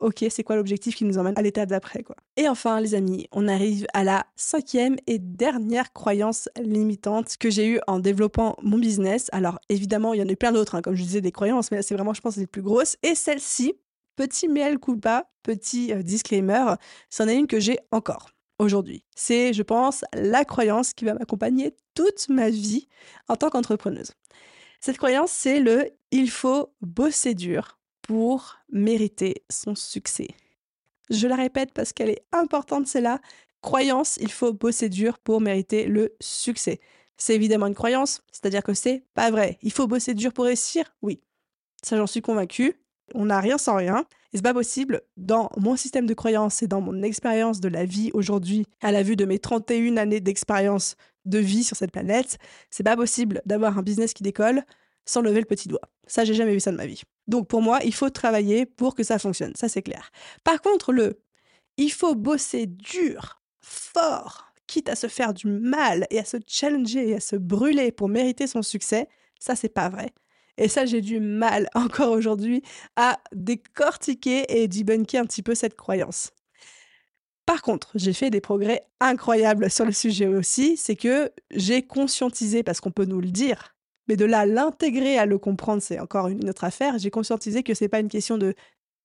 Ok, 0.01 0.25
c'est 0.31 0.43
quoi 0.43 0.55
l'objectif 0.55 0.95
qui 0.95 1.05
nous 1.05 1.19
emmène 1.19 1.35
à 1.37 1.43
l'étape 1.43 1.69
d'après 1.69 2.01
quoi? 2.01 2.15
Et 2.35 2.49
enfin, 2.49 2.81
les 2.81 2.95
amis, 2.95 3.27
on 3.31 3.47
arrive 3.47 3.85
à 3.93 4.03
la 4.03 4.25
cinquième 4.35 4.95
et 5.05 5.19
dernière 5.19 5.93
croyance 5.93 6.49
limitante 6.59 7.37
que 7.37 7.51
j'ai 7.51 7.67
eue 7.67 7.79
en 7.85 7.99
développant 7.99 8.55
mon 8.63 8.79
business. 8.79 9.27
Alors 9.31 9.59
évidemment, 9.69 10.15
il 10.15 10.19
y 10.19 10.23
en 10.23 10.27
a 10.27 10.35
plein 10.35 10.53
d'autres, 10.53 10.73
hein, 10.73 10.81
comme 10.81 10.95
je 10.95 11.03
disais, 11.03 11.21
des 11.21 11.31
croyances, 11.31 11.69
mais 11.69 11.83
c'est 11.83 11.93
vraiment, 11.93 12.15
je 12.15 12.21
pense, 12.21 12.37
les 12.37 12.47
plus 12.47 12.63
grosses. 12.63 12.97
Et 13.03 13.13
celle-ci, 13.13 13.75
petit 14.15 14.47
mail 14.47 14.79
pas, 14.79 15.29
petit 15.43 15.93
euh, 15.93 16.01
disclaimer, 16.01 16.73
c'en 17.11 17.27
est 17.27 17.37
une 17.37 17.45
que 17.45 17.59
j'ai 17.59 17.77
encore 17.91 18.31
aujourd'hui. 18.57 19.03
C'est, 19.15 19.53
je 19.53 19.61
pense, 19.61 20.03
la 20.13 20.45
croyance 20.45 20.93
qui 20.93 21.05
va 21.05 21.13
m'accompagner 21.13 21.75
toute 21.93 22.27
ma 22.27 22.49
vie 22.49 22.87
en 23.27 23.35
tant 23.35 23.51
qu'entrepreneuse. 23.51 24.13
Cette 24.79 24.97
croyance, 24.97 25.31
c'est 25.31 25.59
le 25.59 25.91
il 26.09 26.31
faut 26.31 26.73
bosser 26.81 27.35
dur 27.35 27.77
pour 28.11 28.57
mériter 28.69 29.45
son 29.49 29.73
succès. 29.73 30.27
Je 31.09 31.27
la 31.27 31.37
répète 31.37 31.71
parce 31.73 31.93
qu'elle 31.93 32.09
est 32.09 32.25
importante, 32.33 32.93
la 32.93 33.21
croyance, 33.61 34.17
il 34.19 34.29
faut 34.29 34.51
bosser 34.51 34.89
dur 34.89 35.17
pour 35.17 35.39
mériter 35.39 35.85
le 35.85 36.13
succès. 36.19 36.81
C'est 37.15 37.35
évidemment 37.35 37.67
une 37.67 37.73
croyance, 37.73 38.21
c'est-à-dire 38.29 38.63
que 38.63 38.73
c'est 38.73 39.05
pas 39.13 39.31
vrai. 39.31 39.59
Il 39.61 39.71
faut 39.71 39.87
bosser 39.87 40.13
dur 40.13 40.33
pour 40.33 40.43
réussir? 40.43 40.93
Oui. 41.01 41.21
Ça, 41.83 41.95
j'en 41.95 42.05
suis 42.05 42.21
convaincue 42.21 42.81
on 43.13 43.25
n'a 43.25 43.39
rien 43.39 43.57
sans 43.57 43.75
rien. 43.75 44.05
Et 44.33 44.37
c'est 44.37 44.43
pas 44.43 44.53
possible, 44.53 45.01
dans 45.17 45.49
mon 45.57 45.75
système 45.75 46.05
de 46.05 46.13
croyance 46.13 46.63
et 46.63 46.67
dans 46.67 46.81
mon 46.81 47.03
expérience 47.03 47.59
de 47.59 47.67
la 47.67 47.85
vie 47.85 48.09
aujourd'hui, 48.13 48.65
à 48.81 48.91
la 48.91 49.03
vue 49.03 49.15
de 49.15 49.25
mes 49.25 49.39
31 49.39 49.97
années 49.97 50.21
d'expérience 50.21 50.95
de 51.25 51.37
vie 51.37 51.63
sur 51.63 51.75
cette 51.75 51.91
planète, 51.91 52.37
c'est 52.69 52.83
pas 52.83 52.95
possible 52.95 53.41
d'avoir 53.45 53.77
un 53.77 53.81
business 53.81 54.13
qui 54.13 54.23
décolle 54.23 54.63
sans 55.05 55.21
lever 55.21 55.39
le 55.39 55.45
petit 55.45 55.67
doigt. 55.67 55.81
Ça, 56.07 56.23
j'ai 56.23 56.33
jamais 56.33 56.53
vu 56.53 56.59
ça 56.59 56.71
de 56.71 56.77
ma 56.77 56.85
vie. 56.85 57.01
Donc 57.27 57.47
pour 57.47 57.61
moi, 57.61 57.79
il 57.83 57.93
faut 57.93 58.09
travailler 58.09 58.65
pour 58.65 58.95
que 58.95 59.03
ça 59.03 59.19
fonctionne, 59.19 59.53
ça 59.55 59.69
c'est 59.69 59.81
clair. 59.81 60.11
Par 60.43 60.61
contre, 60.61 60.91
le 60.91 61.21
il 61.77 61.91
faut 61.91 62.15
bosser 62.15 62.67
dur, 62.67 63.41
fort, 63.61 64.53
quitte 64.67 64.89
à 64.89 64.95
se 64.95 65.07
faire 65.07 65.33
du 65.33 65.47
mal 65.47 66.05
et 66.09 66.19
à 66.19 66.25
se 66.25 66.37
challenger 66.47 67.09
et 67.09 67.15
à 67.15 67.19
se 67.19 67.35
brûler 67.35 67.91
pour 67.91 68.09
mériter 68.09 68.47
son 68.47 68.61
succès, 68.61 69.07
ça 69.39 69.55
c'est 69.55 69.69
pas 69.69 69.89
vrai. 69.89 70.13
Et 70.57 70.67
ça, 70.67 70.85
j'ai 70.85 71.01
du 71.01 71.19
mal 71.19 71.69
encore 71.75 72.11
aujourd'hui 72.11 72.61
à 72.95 73.19
décortiquer 73.33 74.45
et 74.61 74.67
debunker 74.67 75.17
un 75.17 75.25
petit 75.25 75.43
peu 75.43 75.55
cette 75.55 75.75
croyance. 75.75 76.31
Par 77.45 77.61
contre, 77.61 77.91
j'ai 77.95 78.13
fait 78.13 78.29
des 78.29 78.41
progrès 78.41 78.85
incroyables 78.99 79.69
sur 79.69 79.85
le 79.85 79.91
sujet 79.91 80.27
aussi, 80.27 80.77
c'est 80.77 80.95
que 80.95 81.31
j'ai 81.49 81.81
conscientisé, 81.81 82.63
parce 82.63 82.79
qu'on 82.79 82.91
peut 82.91 83.05
nous 83.05 83.19
le 83.19 83.31
dire, 83.31 83.75
mais 84.11 84.17
de 84.17 84.25
là 84.25 84.45
l'intégrer 84.45 85.17
à 85.17 85.25
le 85.25 85.37
comprendre, 85.37 85.81
c'est 85.81 85.97
encore 85.97 86.27
une 86.27 86.49
autre 86.49 86.65
affaire. 86.65 86.97
J'ai 86.97 87.09
conscientisé 87.09 87.63
que 87.63 87.73
c'est 87.73 87.87
pas 87.87 88.01
une 88.01 88.09
question 88.09 88.37
de 88.37 88.55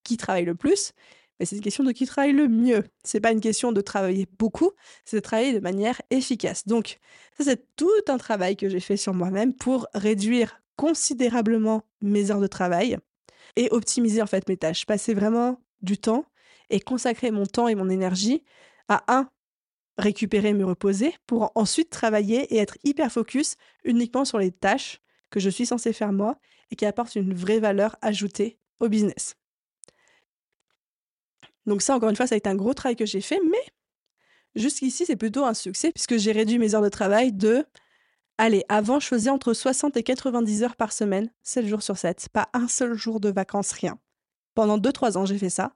qui 0.02 0.16
travaille 0.16 0.44
le 0.44 0.56
plus, 0.56 0.94
mais 1.38 1.46
c'est 1.46 1.54
une 1.54 1.62
question 1.62 1.84
de 1.84 1.92
qui 1.92 2.06
travaille 2.06 2.32
le 2.32 2.48
mieux. 2.48 2.82
C'est 3.04 3.20
pas 3.20 3.30
une 3.30 3.40
question 3.40 3.70
de 3.70 3.80
travailler 3.80 4.26
beaucoup, 4.36 4.72
c'est 5.04 5.18
de 5.18 5.20
travailler 5.20 5.52
de 5.52 5.60
manière 5.60 6.02
efficace. 6.10 6.66
Donc, 6.66 6.98
ça 7.38 7.44
c'est 7.44 7.68
tout 7.76 7.86
un 8.08 8.18
travail 8.18 8.56
que 8.56 8.68
j'ai 8.68 8.80
fait 8.80 8.96
sur 8.96 9.14
moi-même 9.14 9.54
pour 9.54 9.86
réduire 9.94 10.60
considérablement 10.74 11.84
mes 12.00 12.32
heures 12.32 12.40
de 12.40 12.48
travail 12.48 12.98
et 13.54 13.68
optimiser 13.70 14.22
en 14.22 14.26
fait 14.26 14.48
mes 14.48 14.56
tâches. 14.56 14.86
Passer 14.86 15.14
vraiment 15.14 15.60
du 15.82 15.98
temps 15.98 16.24
et 16.68 16.80
consacrer 16.80 17.30
mon 17.30 17.46
temps 17.46 17.68
et 17.68 17.76
mon 17.76 17.90
énergie 17.90 18.42
à 18.88 19.04
un 19.06 19.28
récupérer, 19.98 20.52
me 20.52 20.64
reposer 20.64 21.14
pour 21.26 21.52
ensuite 21.54 21.90
travailler 21.90 22.54
et 22.54 22.58
être 22.58 22.78
hyper 22.84 23.10
focus 23.10 23.56
uniquement 23.84 24.24
sur 24.24 24.38
les 24.38 24.52
tâches 24.52 25.00
que 25.30 25.40
je 25.40 25.50
suis 25.50 25.66
censé 25.66 25.92
faire 25.92 26.12
moi 26.12 26.38
et 26.70 26.76
qui 26.76 26.86
apportent 26.86 27.16
une 27.16 27.34
vraie 27.34 27.60
valeur 27.60 27.96
ajoutée 28.02 28.58
au 28.80 28.88
business. 28.88 29.36
Donc 31.66 31.82
ça, 31.82 31.96
encore 31.96 32.10
une 32.10 32.16
fois, 32.16 32.26
ça 32.26 32.34
a 32.34 32.38
été 32.38 32.48
un 32.48 32.54
gros 32.54 32.74
travail 32.74 32.96
que 32.96 33.06
j'ai 33.06 33.20
fait, 33.20 33.40
mais 33.50 33.64
jusqu'ici, 34.54 35.04
c'est 35.06 35.16
plutôt 35.16 35.44
un 35.44 35.54
succès 35.54 35.92
puisque 35.92 36.16
j'ai 36.16 36.32
réduit 36.32 36.58
mes 36.58 36.74
heures 36.74 36.82
de 36.82 36.88
travail 36.88 37.32
de 37.32 37.66
Allez, 38.38 38.64
avant, 38.68 39.00
je 39.00 39.06
faisais 39.06 39.30
entre 39.30 39.54
60 39.54 39.96
et 39.96 40.02
90 40.02 40.62
heures 40.62 40.76
par 40.76 40.92
semaine, 40.92 41.30
7 41.42 41.66
jours 41.66 41.82
sur 41.82 41.96
7, 41.96 42.28
pas 42.30 42.50
un 42.52 42.68
seul 42.68 42.92
jour 42.92 43.18
de 43.18 43.30
vacances, 43.30 43.72
rien. 43.72 43.98
Pendant 44.54 44.76
2-3 44.76 45.16
ans, 45.16 45.24
j'ai 45.24 45.38
fait 45.38 45.48
ça. 45.48 45.74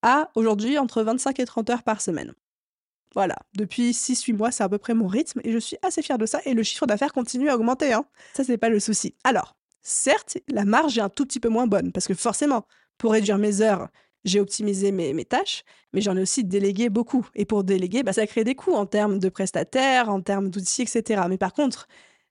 À 0.00 0.30
aujourd'hui, 0.34 0.78
entre 0.78 1.02
25 1.02 1.38
et 1.40 1.44
30 1.44 1.68
heures 1.68 1.82
par 1.82 2.00
semaine. 2.00 2.32
Voilà, 3.14 3.36
depuis 3.54 3.90
6-8 3.90 4.34
mois, 4.34 4.50
c'est 4.52 4.62
à 4.62 4.68
peu 4.68 4.78
près 4.78 4.94
mon 4.94 5.08
rythme 5.08 5.40
et 5.42 5.52
je 5.52 5.58
suis 5.58 5.76
assez 5.82 6.00
fière 6.00 6.18
de 6.18 6.26
ça 6.26 6.40
et 6.44 6.54
le 6.54 6.62
chiffre 6.62 6.86
d'affaires 6.86 7.12
continue 7.12 7.48
à 7.48 7.56
augmenter. 7.56 7.92
Hein. 7.92 8.04
Ça, 8.34 8.44
c'est 8.44 8.58
pas 8.58 8.68
le 8.68 8.78
souci. 8.78 9.14
Alors, 9.24 9.56
certes, 9.82 10.38
la 10.48 10.64
marge 10.64 10.98
est 10.98 11.00
un 11.00 11.08
tout 11.08 11.26
petit 11.26 11.40
peu 11.40 11.48
moins 11.48 11.66
bonne 11.66 11.90
parce 11.90 12.06
que 12.06 12.14
forcément, 12.14 12.66
pour 12.98 13.12
réduire 13.12 13.38
mes 13.38 13.62
heures, 13.62 13.88
j'ai 14.24 14.40
optimisé 14.40 14.92
mes, 14.92 15.24
tâches, 15.24 15.64
mais 15.92 16.00
j'en 16.00 16.16
ai 16.16 16.22
aussi 16.22 16.44
délégué 16.44 16.88
beaucoup. 16.88 17.26
Et 17.34 17.44
pour 17.44 17.64
déléguer, 17.64 18.02
bah, 18.02 18.12
ça 18.12 18.26
crée 18.26 18.44
des 18.44 18.54
coûts 18.54 18.74
en 18.74 18.86
termes 18.86 19.18
de 19.18 19.28
prestataires, 19.28 20.10
en 20.10 20.20
termes 20.20 20.50
d'outils, 20.50 20.82
etc. 20.82 21.22
Mais 21.28 21.38
par 21.38 21.52
contre, 21.52 21.88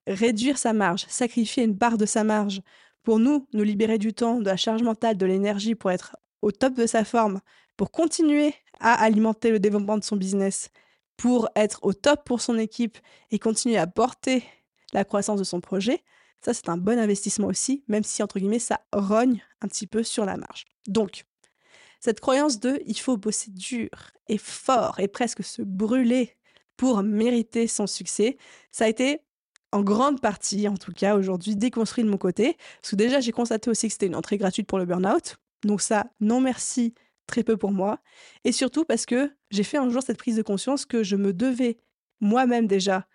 réduire 0.07 0.57
sa 0.57 0.73
marge, 0.73 1.05
sacrifier 1.09 1.63
une 1.63 1.77
part 1.77 1.97
de 1.97 2.05
sa 2.05 2.23
marge 2.23 2.61
pour 3.03 3.19
nous, 3.19 3.47
nous 3.53 3.63
libérer 3.63 3.97
du 3.97 4.13
temps, 4.13 4.39
de 4.39 4.45
la 4.45 4.57
charge 4.57 4.83
mentale, 4.83 5.17
de 5.17 5.25
l'énergie 5.25 5.75
pour 5.75 5.91
être 5.91 6.15
au 6.41 6.51
top 6.51 6.75
de 6.75 6.85
sa 6.85 7.03
forme, 7.03 7.41
pour 7.79 7.91
continuer 7.91 8.55
à 8.81 9.01
alimenter 9.01 9.51
le 9.51 9.59
développement 9.61 9.97
de 9.97 10.03
son 10.03 10.17
business, 10.17 10.69
pour 11.15 11.47
être 11.55 11.79
au 11.81 11.93
top 11.93 12.25
pour 12.25 12.41
son 12.41 12.57
équipe 12.57 12.97
et 13.31 13.39
continuer 13.39 13.77
à 13.77 13.87
porter 13.87 14.43
la 14.91 15.05
croissance 15.05 15.39
de 15.39 15.45
son 15.45 15.61
projet, 15.61 16.03
ça 16.41 16.53
c'est 16.53 16.67
un 16.67 16.75
bon 16.75 16.99
investissement 16.99 17.47
aussi, 17.47 17.85
même 17.87 18.03
si 18.03 18.21
entre 18.21 18.37
guillemets 18.37 18.59
ça 18.59 18.81
rogne 18.91 19.41
un 19.61 19.69
petit 19.69 19.87
peu 19.87 20.03
sur 20.03 20.25
la 20.25 20.35
marge. 20.35 20.65
Donc, 20.89 21.23
cette 22.01 22.19
croyance 22.19 22.59
de 22.59 22.81
il 22.85 22.99
faut 22.99 23.15
bosser 23.15 23.51
dur 23.51 23.89
et 24.27 24.37
fort 24.37 24.99
et 24.99 25.07
presque 25.07 25.41
se 25.41 25.61
brûler 25.61 26.35
pour 26.75 27.01
mériter 27.01 27.65
son 27.65 27.87
succès, 27.87 28.37
ça 28.73 28.83
a 28.83 28.87
été 28.89 29.21
en 29.71 29.83
grande 29.83 30.19
partie, 30.19 30.67
en 30.67 30.75
tout 30.75 30.91
cas 30.91 31.15
aujourd'hui, 31.15 31.55
déconstruit 31.55 32.03
de 32.03 32.09
mon 32.09 32.17
côté. 32.17 32.57
Parce 32.81 32.91
que 32.91 32.95
déjà, 32.97 33.21
j'ai 33.21 33.31
constaté 33.31 33.69
aussi 33.69 33.87
que 33.87 33.93
c'était 33.93 34.07
une 34.07 34.15
entrée 34.15 34.37
gratuite 34.37 34.67
pour 34.67 34.79
le 34.79 34.85
burn-out. 34.85 35.37
Donc 35.63 35.81
ça, 35.81 36.07
non 36.19 36.41
merci, 36.41 36.95
très 37.29 37.43
peu 37.43 37.57
pour 37.57 37.71
moi. 37.71 37.99
Et 38.43 38.51
surtout 38.51 38.85
parce 38.85 39.05
que 39.05 39.31
j'ai 39.51 39.63
fait 39.63 39.77
un 39.77 39.89
jour 39.89 40.01
cette 40.03 40.17
prise 40.17 40.35
de 40.35 40.41
conscience 40.41 40.85
que 40.85 41.03
je 41.03 41.15
me 41.15 41.33
devais 41.33 41.79
moi-même 42.19 42.67
déjà 42.67 43.07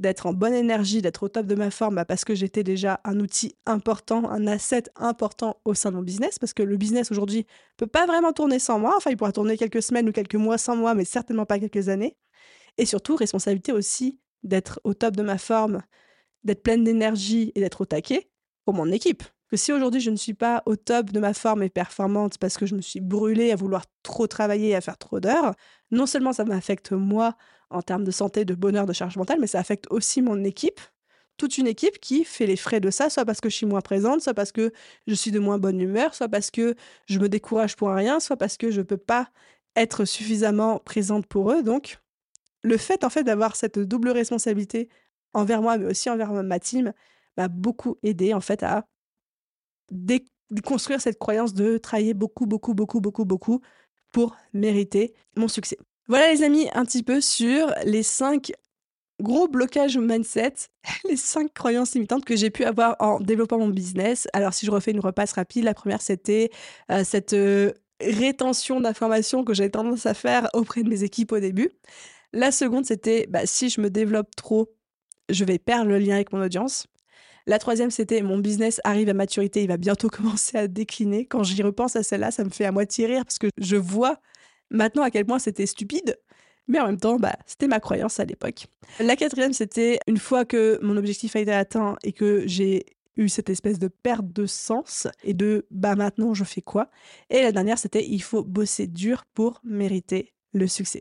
d'être 0.00 0.26
en 0.26 0.32
bonne 0.32 0.54
énergie, 0.54 1.02
d'être 1.02 1.22
au 1.22 1.28
top 1.28 1.46
de 1.46 1.54
ma 1.54 1.70
forme, 1.70 1.96
bah, 1.96 2.06
parce 2.06 2.24
que 2.24 2.34
j'étais 2.34 2.64
déjà 2.64 3.00
un 3.04 3.20
outil 3.20 3.54
important, 3.66 4.28
un 4.30 4.46
asset 4.46 4.84
important 4.96 5.60
au 5.66 5.74
sein 5.74 5.90
de 5.90 5.96
mon 5.96 6.02
business, 6.02 6.38
parce 6.38 6.54
que 6.54 6.62
le 6.62 6.78
business 6.78 7.10
aujourd'hui 7.12 7.46
peut 7.76 7.86
pas 7.86 8.06
vraiment 8.06 8.32
tourner 8.32 8.58
sans 8.58 8.78
moi. 8.78 8.94
Enfin, 8.96 9.10
il 9.10 9.18
pourra 9.18 9.32
tourner 9.32 9.58
quelques 9.58 9.82
semaines 9.82 10.08
ou 10.08 10.12
quelques 10.12 10.36
mois 10.36 10.56
sans 10.56 10.74
moi, 10.74 10.94
mais 10.94 11.04
certainement 11.04 11.44
pas 11.44 11.58
quelques 11.58 11.90
années. 11.90 12.16
Et 12.78 12.86
surtout, 12.86 13.14
responsabilité 13.14 13.72
aussi 13.72 14.18
d'être 14.42 14.80
au 14.84 14.94
top 14.94 15.16
de 15.16 15.22
ma 15.22 15.36
forme, 15.36 15.82
d'être 16.44 16.62
pleine 16.62 16.82
d'énergie 16.82 17.52
et 17.54 17.60
d'être 17.60 17.82
au 17.82 17.84
taquet 17.84 18.30
pour 18.64 18.72
mon 18.72 18.90
équipe. 18.90 19.22
Que 19.50 19.56
si 19.56 19.72
aujourd'hui 19.72 20.00
je 20.00 20.10
ne 20.10 20.16
suis 20.16 20.34
pas 20.34 20.62
au 20.66 20.76
top 20.76 21.10
de 21.10 21.18
ma 21.18 21.34
forme 21.34 21.62
et 21.64 21.70
performante 21.70 22.38
parce 22.38 22.56
que 22.56 22.66
je 22.66 22.76
me 22.76 22.80
suis 22.80 23.00
brûlée 23.00 23.50
à 23.50 23.56
vouloir 23.56 23.84
trop 24.04 24.28
travailler 24.28 24.68
et 24.70 24.74
à 24.76 24.80
faire 24.80 24.96
trop 24.96 25.18
d'heures, 25.18 25.54
non 25.90 26.06
seulement 26.06 26.32
ça 26.32 26.44
m'affecte 26.44 26.92
moi 26.92 27.36
en 27.70 27.82
termes 27.82 28.04
de 28.04 28.12
santé, 28.12 28.44
de 28.44 28.54
bonheur, 28.54 28.86
de 28.86 28.92
charge 28.92 29.16
mentale, 29.16 29.38
mais 29.40 29.48
ça 29.48 29.58
affecte 29.58 29.86
aussi 29.90 30.22
mon 30.22 30.44
équipe, 30.44 30.80
toute 31.36 31.58
une 31.58 31.66
équipe 31.66 31.98
qui 32.00 32.24
fait 32.24 32.46
les 32.46 32.56
frais 32.56 32.80
de 32.80 32.90
ça, 32.90 33.10
soit 33.10 33.24
parce 33.24 33.40
que 33.40 33.48
je 33.48 33.56
suis 33.56 33.66
moins 33.66 33.80
présente, 33.80 34.20
soit 34.20 34.34
parce 34.34 34.52
que 34.52 34.72
je 35.06 35.14
suis 35.14 35.30
de 35.32 35.38
moins 35.40 35.58
bonne 35.58 35.80
humeur, 35.80 36.14
soit 36.14 36.28
parce 36.28 36.50
que 36.50 36.74
je 37.06 37.18
me 37.18 37.28
décourage 37.28 37.76
pour 37.76 37.90
rien, 37.90 38.20
soit 38.20 38.36
parce 38.36 38.56
que 38.56 38.70
je 38.70 38.78
ne 38.78 38.84
peux 38.84 38.98
pas 38.98 39.30
être 39.76 40.04
suffisamment 40.04 40.78
présente 40.78 41.26
pour 41.26 41.52
eux. 41.52 41.62
Donc, 41.62 41.98
le 42.62 42.76
fait 42.76 43.04
en 43.04 43.10
fait 43.10 43.24
d'avoir 43.24 43.56
cette 43.56 43.78
double 43.78 44.10
responsabilité 44.10 44.88
envers 45.32 45.62
moi, 45.62 45.78
mais 45.78 45.86
aussi 45.86 46.10
envers 46.10 46.32
ma 46.32 46.60
team, 46.60 46.92
m'a 47.36 47.48
beaucoup 47.48 47.98
aidé 48.02 48.34
en 48.34 48.40
fait 48.40 48.62
à 48.62 48.86
déconstruire 49.90 51.00
cette 51.00 51.18
croyance 51.18 51.54
de 51.54 51.78
travailler 51.78 52.14
beaucoup, 52.14 52.46
beaucoup, 52.46 52.74
beaucoup, 52.74 53.00
beaucoup, 53.00 53.24
beaucoup 53.24 53.60
pour 54.12 54.36
mériter 54.52 55.14
mon 55.36 55.48
succès. 55.48 55.78
Voilà 56.08 56.32
les 56.32 56.42
amis, 56.42 56.68
un 56.74 56.84
petit 56.84 57.02
peu 57.02 57.20
sur 57.20 57.72
les 57.84 58.02
cinq 58.02 58.52
gros 59.20 59.48
blocage 59.48 59.98
mindset, 59.98 60.54
les 61.08 61.16
cinq 61.16 61.52
croyances 61.52 61.94
limitantes 61.94 62.24
que 62.24 62.36
j'ai 62.36 62.50
pu 62.50 62.64
avoir 62.64 62.96
en 62.98 63.20
développant 63.20 63.58
mon 63.58 63.68
business. 63.68 64.26
Alors, 64.32 64.54
si 64.54 64.66
je 64.66 64.70
refais 64.70 64.90
une 64.90 65.00
repasse 65.00 65.32
rapide, 65.32 65.64
la 65.64 65.74
première, 65.74 66.02
c'était 66.02 66.50
euh, 66.90 67.04
cette 67.04 67.34
euh, 67.34 67.72
rétention 68.00 68.80
d'informations 68.80 69.44
que 69.44 69.54
j'avais 69.54 69.70
tendance 69.70 70.06
à 70.06 70.14
faire 70.14 70.48
auprès 70.54 70.82
de 70.82 70.88
mes 70.88 71.04
équipes 71.04 71.32
au 71.32 71.40
début. 71.40 71.70
La 72.32 72.52
seconde, 72.52 72.86
c'était 72.86 73.26
bah, 73.28 73.46
si 73.46 73.68
je 73.68 73.80
me 73.80 73.90
développe 73.90 74.34
trop, 74.36 74.72
je 75.28 75.44
vais 75.44 75.58
perdre 75.58 75.90
le 75.90 75.98
lien 75.98 76.14
avec 76.14 76.32
mon 76.32 76.42
audience. 76.42 76.86
La 77.50 77.58
troisième, 77.58 77.90
c'était 77.90 78.22
mon 78.22 78.38
business 78.38 78.80
arrive 78.84 79.08
à 79.08 79.12
maturité, 79.12 79.60
il 79.64 79.66
va 79.66 79.76
bientôt 79.76 80.08
commencer 80.08 80.56
à 80.56 80.68
décliner. 80.68 81.26
Quand 81.26 81.42
j'y 81.42 81.60
repense 81.64 81.96
à 81.96 82.04
celle-là, 82.04 82.30
ça 82.30 82.44
me 82.44 82.50
fait 82.50 82.64
à 82.64 82.70
moitié 82.70 83.06
rire 83.06 83.24
parce 83.24 83.40
que 83.40 83.48
je 83.58 83.74
vois 83.74 84.20
maintenant 84.70 85.02
à 85.02 85.10
quel 85.10 85.26
point 85.26 85.40
c'était 85.40 85.66
stupide. 85.66 86.16
Mais 86.68 86.78
en 86.78 86.86
même 86.86 87.00
temps, 87.00 87.16
bah, 87.16 87.34
c'était 87.46 87.66
ma 87.66 87.80
croyance 87.80 88.20
à 88.20 88.24
l'époque. 88.24 88.68
La 89.00 89.16
quatrième, 89.16 89.52
c'était 89.52 89.98
une 90.06 90.18
fois 90.18 90.44
que 90.44 90.78
mon 90.80 90.96
objectif 90.96 91.34
a 91.34 91.40
été 91.40 91.50
atteint 91.50 91.96
et 92.04 92.12
que 92.12 92.44
j'ai 92.46 92.86
eu 93.16 93.28
cette 93.28 93.50
espèce 93.50 93.80
de 93.80 93.88
perte 93.88 94.32
de 94.32 94.46
sens 94.46 95.08
et 95.24 95.34
de 95.34 95.66
bah 95.72 95.96
maintenant 95.96 96.34
je 96.34 96.44
fais 96.44 96.62
quoi? 96.62 96.88
Et 97.30 97.42
la 97.42 97.50
dernière, 97.50 97.80
c'était 97.80 98.06
il 98.06 98.22
faut 98.22 98.44
bosser 98.44 98.86
dur 98.86 99.24
pour 99.34 99.60
mériter 99.64 100.34
le 100.52 100.68
succès. 100.68 101.00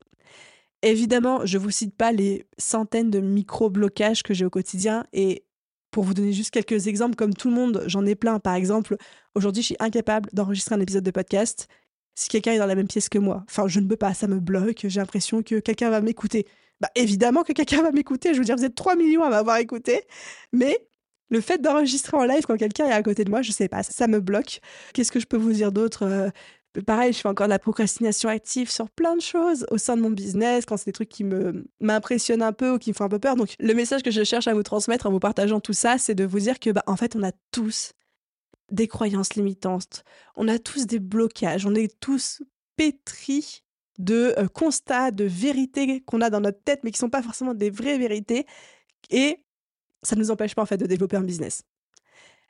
Évidemment, 0.81 1.45
je 1.45 1.59
vous 1.59 1.69
cite 1.69 1.95
pas 1.95 2.12
les 2.12 2.47
centaines 2.57 3.12
de 3.12 3.19
micro-blocages 3.19 4.23
que 4.23 4.33
j'ai 4.33 4.45
au 4.45 4.49
quotidien 4.49 5.05
et 5.13 5.43
pour 5.91 6.04
vous 6.04 6.13
donner 6.13 6.34
juste 6.34 6.52
quelques 6.52 6.88
exemples, 6.88 7.15
comme 7.15 7.34
tout 7.34 7.49
le 7.49 7.56
monde, 7.56 7.84
j'en 7.88 8.06
ai 8.06 8.15
plein. 8.15 8.39
Par 8.39 8.56
exemple, 8.56 8.95
aujourd'hui, 9.36 9.62
je 9.62 9.67
suis 9.67 9.78
incapable 9.80 10.30
d'enregistrer 10.34 10.75
un 10.75 10.80
épisode 10.80 11.04
de 11.04 11.12
podcast 11.12 11.67
si 12.15 12.28
quelqu'un 12.28 12.52
est 12.52 12.58
dans 12.60 12.65
la 12.65 12.75
même 12.75 12.88
pièce 12.88 13.10
que 13.10 13.17
moi. 13.17 13.43
Enfin, 13.49 13.67
je 13.67 13.80
ne 13.80 13.88
peux 13.88 13.95
pas, 13.95 14.13
ça 14.13 14.28
me 14.28 14.39
bloque, 14.39 14.82
j'ai 14.84 14.99
l'impression 14.99 15.41
que 15.41 15.60
quelqu'un 15.60 15.89
va 15.89 16.02
m'écouter. 16.02 16.45
Bah, 16.82 16.89
évidemment 16.95 17.43
que 17.43 17.54
quelqu'un 17.54 17.82
va 17.84 17.91
m'écouter, 17.91 18.34
je 18.34 18.39
veux 18.39 18.45
dire, 18.45 18.56
vous 18.56 18.65
êtes 18.65 18.75
3 18.75 18.95
millions 18.95 19.23
à 19.23 19.30
m'avoir 19.30 19.58
écouté, 19.58 20.04
mais 20.52 20.78
le 21.30 21.41
fait 21.41 21.60
d'enregistrer 21.62 22.17
en 22.17 22.25
live 22.25 22.45
quand 22.45 22.58
quelqu'un 22.58 22.88
est 22.88 22.91
à 22.91 23.04
côté 23.04 23.23
de 23.23 23.30
moi, 23.30 23.41
je 23.41 23.52
sais 23.52 23.67
pas, 23.67 23.84
ça, 23.84 24.08
me 24.08 24.19
bloque. 24.19 24.60
Qu'est-ce 24.93 25.12
que 25.12 25.19
je 25.19 25.28
peux 25.28 25.38
vous 25.38 25.54
dire 25.54 25.71
d'autre 25.71 26.04
euh, 26.04 26.30
Pareil, 26.86 27.13
je 27.13 27.19
fais 27.19 27.27
encore 27.27 27.47
de 27.47 27.51
la 27.51 27.60
procrastination 27.60 28.29
active 28.29 28.69
sur 28.69 28.89
plein 28.91 29.15
de 29.15 29.21
choses 29.21 29.65
au 29.71 29.79
sein 29.79 29.97
de 29.97 30.03
mon 30.03 30.12
business, 30.12 30.65
quand 30.65 30.77
c'est 30.77 30.86
des 30.86 30.91
trucs 30.91 31.10
qui 31.10 31.25
m'impressionnent 31.79 32.43
un 32.43 32.53
peu 32.53 32.73
ou 32.73 32.77
qui 32.77 32.91
me 32.91 32.93
font 32.93 33.05
un 33.05 33.10
peu 33.10 33.17
peur. 33.17 33.36
Donc, 33.36 33.55
le 33.60 33.73
message 33.73 34.03
que 34.03 34.12
je 34.12 34.23
cherche 34.23 34.47
à 34.47 34.53
vous 34.53 34.62
transmettre 34.62 35.08
en 35.08 35.12
vous 35.12 35.19
partageant 35.19 35.60
tout 35.60 35.73
ça, 35.73 35.97
c'est 35.97 36.13
de 36.13 36.25
vous 36.25 36.39
dire 36.39 36.60
que, 36.60 36.69
bah, 36.69 36.84
en 36.86 36.95
fait, 36.95 37.15
on 37.15 37.23
a 37.23 37.32
tous 37.51 37.93
des 38.69 38.88
croyances 38.88 39.34
limitantes. 39.34 40.03
On 40.36 40.47
a 40.47 40.60
tous 40.60 40.86
des 40.86 40.99
blocages. 40.99 41.65
On 41.65 41.73
est 41.73 41.99
tous 41.99 42.43
pétris 42.75 43.63
de 43.97 44.36
euh, 44.38 44.47
constats, 44.47 45.10
de 45.10 45.25
vérités 45.25 46.01
qu'on 46.01 46.21
a 46.21 46.29
dans 46.29 46.39
notre 46.39 46.62
tête, 46.62 46.82
mais 46.84 46.91
qui 46.91 46.99
sont 46.99 47.10
pas 47.10 47.23
forcément 47.23 47.55
des 47.55 47.71
vraies 47.71 47.97
vérités. 47.97 48.45
Et 49.10 49.43
ça 50.03 50.15
ne 50.15 50.21
nous 50.21 50.29
empêche 50.29 50.53
pas, 50.53 50.62
en 50.62 50.67
fait, 50.67 50.77
de 50.77 50.86
développer 50.86 51.17
un 51.17 51.23
business. 51.23 51.63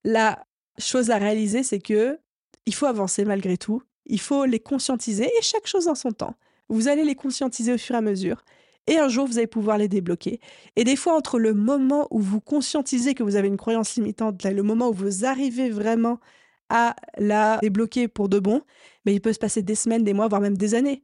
La 0.03 0.45
chose 0.77 1.10
à 1.10 1.17
réaliser, 1.17 1.63
c'est 1.63 1.79
que 1.79 2.19
il 2.65 2.75
faut 2.75 2.86
avancer 2.86 3.23
malgré 3.23 3.58
tout 3.58 3.82
il 4.10 4.19
faut 4.19 4.45
les 4.45 4.60
conscientiser 4.60 5.26
et 5.26 5.41
chaque 5.41 5.67
chose 5.67 5.88
en 5.88 5.95
son 5.95 6.12
temps. 6.12 6.36
Vous 6.67 6.88
allez 6.88 7.04
les 7.04 7.15
conscientiser 7.15 7.74
au 7.74 7.78
fur 7.78 7.95
et 7.95 8.00
à 8.00 8.02
mesure. 8.02 8.43
Et 8.88 8.98
un 8.98 9.08
jour, 9.08 9.28
vous 9.28 9.38
allez 9.38 9.48
pouvoir 9.48 9.78
les 9.78 9.88
débloquer. 9.88 10.39
Et 10.76 10.84
des 10.84 10.95
fois, 10.95 11.15
entre 11.15 11.39
le 11.39 11.54
moment 11.54 12.08
où 12.12 12.19
vous 12.19 12.41
conscientisez 12.41 13.13
que 13.13 13.24
vous 13.24 13.36
avez 13.36 13.48
une 13.48 13.58
croyance 13.58 13.95
limitante, 13.95 14.43
là, 14.43 14.52
le 14.52 14.63
moment 14.63 14.89
où 14.89 14.93
vous 14.93 15.26
arrivez 15.26 15.69
vraiment 15.69 16.19
à 16.69 16.95
la 17.17 17.58
débloquer 17.62 18.08
pour 18.08 18.30
de 18.30 18.39
bon, 18.39 18.62
mais 19.06 19.13
il 19.13 19.22
peut 19.22 19.34
se 19.34 19.39
passer 19.39 19.62
des 19.62 19.76
semaines, 19.76 20.04
des 20.04 20.13
mois, 20.13 20.28
voire 20.28 20.41
même 20.41 20.58
des 20.58 20.76
années. 20.76 21.04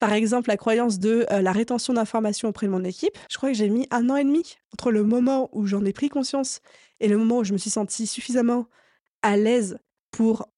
Par 0.00 0.12
exemple, 0.12 0.48
la 0.48 0.56
croyance 0.56 0.98
de 0.98 1.26
euh, 1.30 1.42
la 1.42 1.52
rétention 1.52 1.92
d'informations 1.92 2.48
auprès 2.48 2.66
de 2.66 2.72
mon 2.72 2.84
équipe, 2.84 3.16
je 3.30 3.36
crois 3.36 3.50
que 3.50 3.56
j'ai 3.56 3.68
mis 3.68 3.86
un 3.90 4.08
an 4.08 4.16
et 4.16 4.24
demi 4.24 4.56
entre 4.72 4.90
le 4.90 5.04
moment 5.04 5.50
où 5.52 5.66
j'en 5.66 5.84
ai 5.84 5.92
pris 5.92 6.08
conscience 6.08 6.60
et 7.00 7.08
le 7.08 7.18
moment 7.18 7.38
où 7.38 7.44
je 7.44 7.52
me 7.52 7.58
suis 7.58 7.70
sentie 7.70 8.06
suffisamment 8.06 8.66
à 9.22 9.36
l'aise 9.36 9.78
pour 10.10 10.48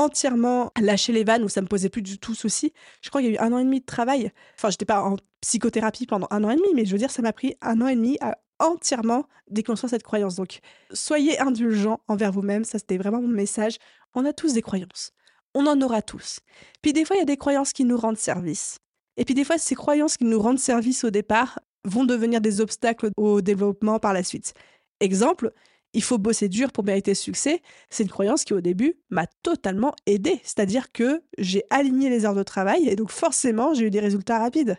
entièrement 0.00 0.72
lâché 0.80 1.12
les 1.12 1.24
vannes 1.24 1.44
où 1.44 1.48
ça 1.48 1.60
me 1.60 1.66
posait 1.66 1.90
plus 1.90 2.02
du 2.02 2.18
tout 2.18 2.34
souci. 2.34 2.72
Je 3.02 3.10
crois 3.10 3.20
qu'il 3.20 3.30
y 3.30 3.36
a 3.36 3.40
eu 3.40 3.44
un 3.44 3.52
an 3.52 3.58
et 3.58 3.64
demi 3.64 3.80
de 3.80 3.84
travail. 3.84 4.32
Enfin, 4.56 4.70
j'étais 4.70 4.86
pas 4.86 5.02
en 5.02 5.16
psychothérapie 5.42 6.06
pendant 6.06 6.26
un 6.30 6.42
an 6.42 6.50
et 6.50 6.56
demi, 6.56 6.68
mais 6.74 6.86
je 6.86 6.92
veux 6.92 6.98
dire, 6.98 7.10
ça 7.10 7.20
m'a 7.22 7.32
pris 7.32 7.54
un 7.60 7.80
an 7.82 7.86
et 7.86 7.96
demi 7.96 8.16
à 8.20 8.38
entièrement 8.58 9.24
déconstruire 9.50 9.90
cette 9.90 10.02
croyance. 10.02 10.36
Donc, 10.36 10.60
soyez 10.92 11.38
indulgents 11.40 12.00
envers 12.08 12.32
vous-même. 12.32 12.64
Ça, 12.64 12.78
c'était 12.78 12.96
vraiment 12.96 13.20
mon 13.20 13.28
message. 13.28 13.76
On 14.14 14.24
a 14.24 14.32
tous 14.32 14.54
des 14.54 14.62
croyances. 14.62 15.12
On 15.54 15.66
en 15.66 15.80
aura 15.82 16.00
tous. 16.00 16.40
Puis 16.80 16.92
des 16.92 17.04
fois, 17.04 17.16
il 17.16 17.18
y 17.18 17.22
a 17.22 17.26
des 17.26 17.36
croyances 17.36 17.72
qui 17.72 17.84
nous 17.84 17.96
rendent 17.96 18.16
service. 18.16 18.78
Et 19.16 19.24
puis 19.26 19.34
des 19.34 19.44
fois, 19.44 19.58
ces 19.58 19.74
croyances 19.74 20.16
qui 20.16 20.24
nous 20.24 20.40
rendent 20.40 20.58
service 20.58 21.04
au 21.04 21.10
départ 21.10 21.58
vont 21.84 22.04
devenir 22.04 22.40
des 22.40 22.60
obstacles 22.60 23.10
au 23.16 23.40
développement 23.42 23.98
par 23.98 24.12
la 24.12 24.22
suite. 24.22 24.54
Exemple, 25.00 25.52
il 25.92 26.02
faut 26.02 26.18
bosser 26.18 26.48
dur 26.48 26.72
pour 26.72 26.84
mériter 26.84 27.14
ce 27.14 27.22
succès, 27.22 27.62
c'est 27.88 28.02
une 28.02 28.10
croyance 28.10 28.44
qui 28.44 28.54
au 28.54 28.60
début 28.60 28.94
m'a 29.10 29.26
totalement 29.42 29.94
aidé. 30.06 30.40
C'est-à-dire 30.44 30.92
que 30.92 31.22
j'ai 31.38 31.64
aligné 31.70 32.10
les 32.10 32.24
heures 32.24 32.34
de 32.34 32.42
travail 32.42 32.88
et 32.88 32.96
donc 32.96 33.10
forcément 33.10 33.74
j'ai 33.74 33.86
eu 33.86 33.90
des 33.90 34.00
résultats 34.00 34.38
rapides. 34.38 34.76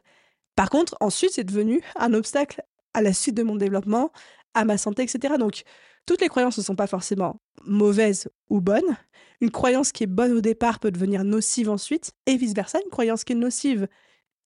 Par 0.56 0.70
contre, 0.70 0.96
ensuite 1.00 1.32
c'est 1.34 1.44
devenu 1.44 1.82
un 1.96 2.14
obstacle 2.14 2.64
à 2.94 3.02
la 3.02 3.14
suite 3.14 3.36
de 3.36 3.44
mon 3.44 3.56
développement, 3.56 4.12
à 4.54 4.66
ma 4.66 4.78
santé, 4.78 5.04
etc. 5.04 5.36
Donc 5.38 5.64
toutes 6.06 6.22
les 6.22 6.30
croyances 6.30 6.58
ne 6.58 6.64
sont 6.64 6.76
pas 6.76 6.88
forcément 6.88 7.42
mauvaises 7.66 8.30
ou 8.50 8.62
bonnes. 8.62 8.98
Une 9.42 9.52
croyance 9.52 9.92
qui 9.92 10.04
est 10.04 10.08
bonne 10.08 10.34
au 10.34 10.42
départ 10.42 10.80
peut 10.80 10.92
devenir 10.92 11.24
nocive 11.24 11.70
ensuite, 11.70 12.12
et 12.26 12.38
vice-versa, 12.38 12.80
une 12.84 12.92
croyance 12.92 13.24
qui 13.24 13.34
est 13.34 13.36
nocive 13.36 13.88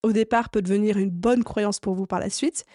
au 0.03 0.11
départ 0.11 0.49
peut 0.49 0.61
devenir 0.61 0.97
une 0.97 1.09
bonne 1.09 1.43
croyance 1.43 1.79
pour 1.79 1.95
vous 1.95 2.05
par 2.05 2.19
la 2.19 2.29
suite. 2.29 2.65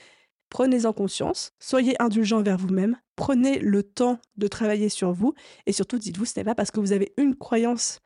Prenez-en 0.51 0.93
conscience, 0.93 1.53
soyez 1.59 2.01
indulgent 2.03 2.43
vers 2.43 2.59
vous-même, 2.59 2.97
prenez 3.17 3.59
le 3.61 3.83
temps 3.83 4.19
de 4.37 4.49
travailler 4.49 4.89
sur 4.89 5.13
vous 5.13 5.33
et 5.67 5.73
surtout 5.73 5.99
dites-vous 5.99 6.25
ce 6.25 6.39
n'est 6.39 6.45
pas 6.45 6.55
parce 6.55 6.71
que 6.71 6.81
vous 6.81 6.93
avez 6.93 7.13
une 7.17 7.37
croyance 7.37 8.01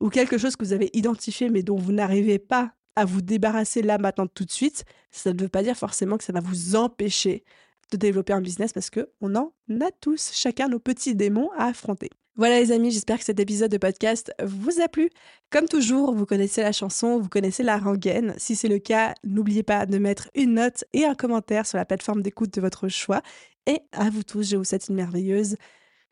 ou 0.00 0.08
quelque 0.08 0.38
chose 0.38 0.56
que 0.56 0.64
vous 0.64 0.72
avez 0.72 0.90
identifié 0.94 1.50
mais 1.50 1.62
dont 1.62 1.76
vous 1.76 1.92
n'arrivez 1.92 2.38
pas 2.38 2.72
à 2.96 3.04
vous 3.04 3.20
débarrasser 3.20 3.82
là 3.82 3.98
maintenant 3.98 4.26
tout 4.26 4.44
de 4.44 4.50
suite, 4.50 4.84
ça 5.10 5.32
ne 5.32 5.40
veut 5.40 5.48
pas 5.48 5.62
dire 5.62 5.76
forcément 5.76 6.16
que 6.16 6.24
ça 6.24 6.32
va 6.32 6.40
vous 6.40 6.74
empêcher 6.74 7.44
de 7.90 7.96
développer 7.96 8.32
un 8.32 8.40
business 8.40 8.72
parce 8.72 8.90
que 8.90 9.10
on 9.20 9.34
en 9.36 9.52
a 9.80 9.90
tous 10.00 10.30
chacun 10.32 10.68
nos 10.68 10.78
petits 10.78 11.14
démons 11.14 11.50
à 11.56 11.66
affronter. 11.66 12.10
Voilà 12.40 12.58
les 12.58 12.72
amis, 12.72 12.90
j'espère 12.90 13.18
que 13.18 13.24
cet 13.24 13.38
épisode 13.38 13.70
de 13.70 13.76
podcast 13.76 14.32
vous 14.42 14.80
a 14.80 14.88
plu. 14.88 15.10
Comme 15.50 15.68
toujours, 15.68 16.14
vous 16.14 16.24
connaissez 16.24 16.62
la 16.62 16.72
chanson, 16.72 17.18
vous 17.18 17.28
connaissez 17.28 17.62
la 17.62 17.76
rengaine. 17.76 18.32
Si 18.38 18.56
c'est 18.56 18.66
le 18.66 18.78
cas, 18.78 19.14
n'oubliez 19.24 19.62
pas 19.62 19.84
de 19.84 19.98
mettre 19.98 20.30
une 20.34 20.54
note 20.54 20.84
et 20.94 21.04
un 21.04 21.14
commentaire 21.14 21.66
sur 21.66 21.76
la 21.76 21.84
plateforme 21.84 22.22
d'écoute 22.22 22.54
de 22.54 22.62
votre 22.62 22.88
choix. 22.88 23.20
Et 23.66 23.80
à 23.92 24.08
vous 24.08 24.22
tous, 24.22 24.48
je 24.48 24.56
vous 24.56 24.64
souhaite 24.64 24.88
une 24.88 24.94
merveilleuse 24.94 25.56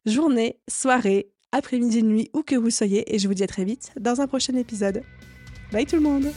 journée, 0.04 0.60
soirée, 0.68 1.30
après-midi, 1.50 2.02
nuit, 2.02 2.28
où 2.34 2.42
que 2.42 2.56
vous 2.56 2.68
soyez. 2.68 3.14
Et 3.14 3.18
je 3.18 3.26
vous 3.26 3.32
dis 3.32 3.44
à 3.44 3.46
très 3.46 3.64
vite 3.64 3.92
dans 3.98 4.20
un 4.20 4.26
prochain 4.26 4.54
épisode. 4.54 5.00
Bye 5.72 5.86
tout 5.86 5.96
le 5.96 6.02
monde 6.02 6.30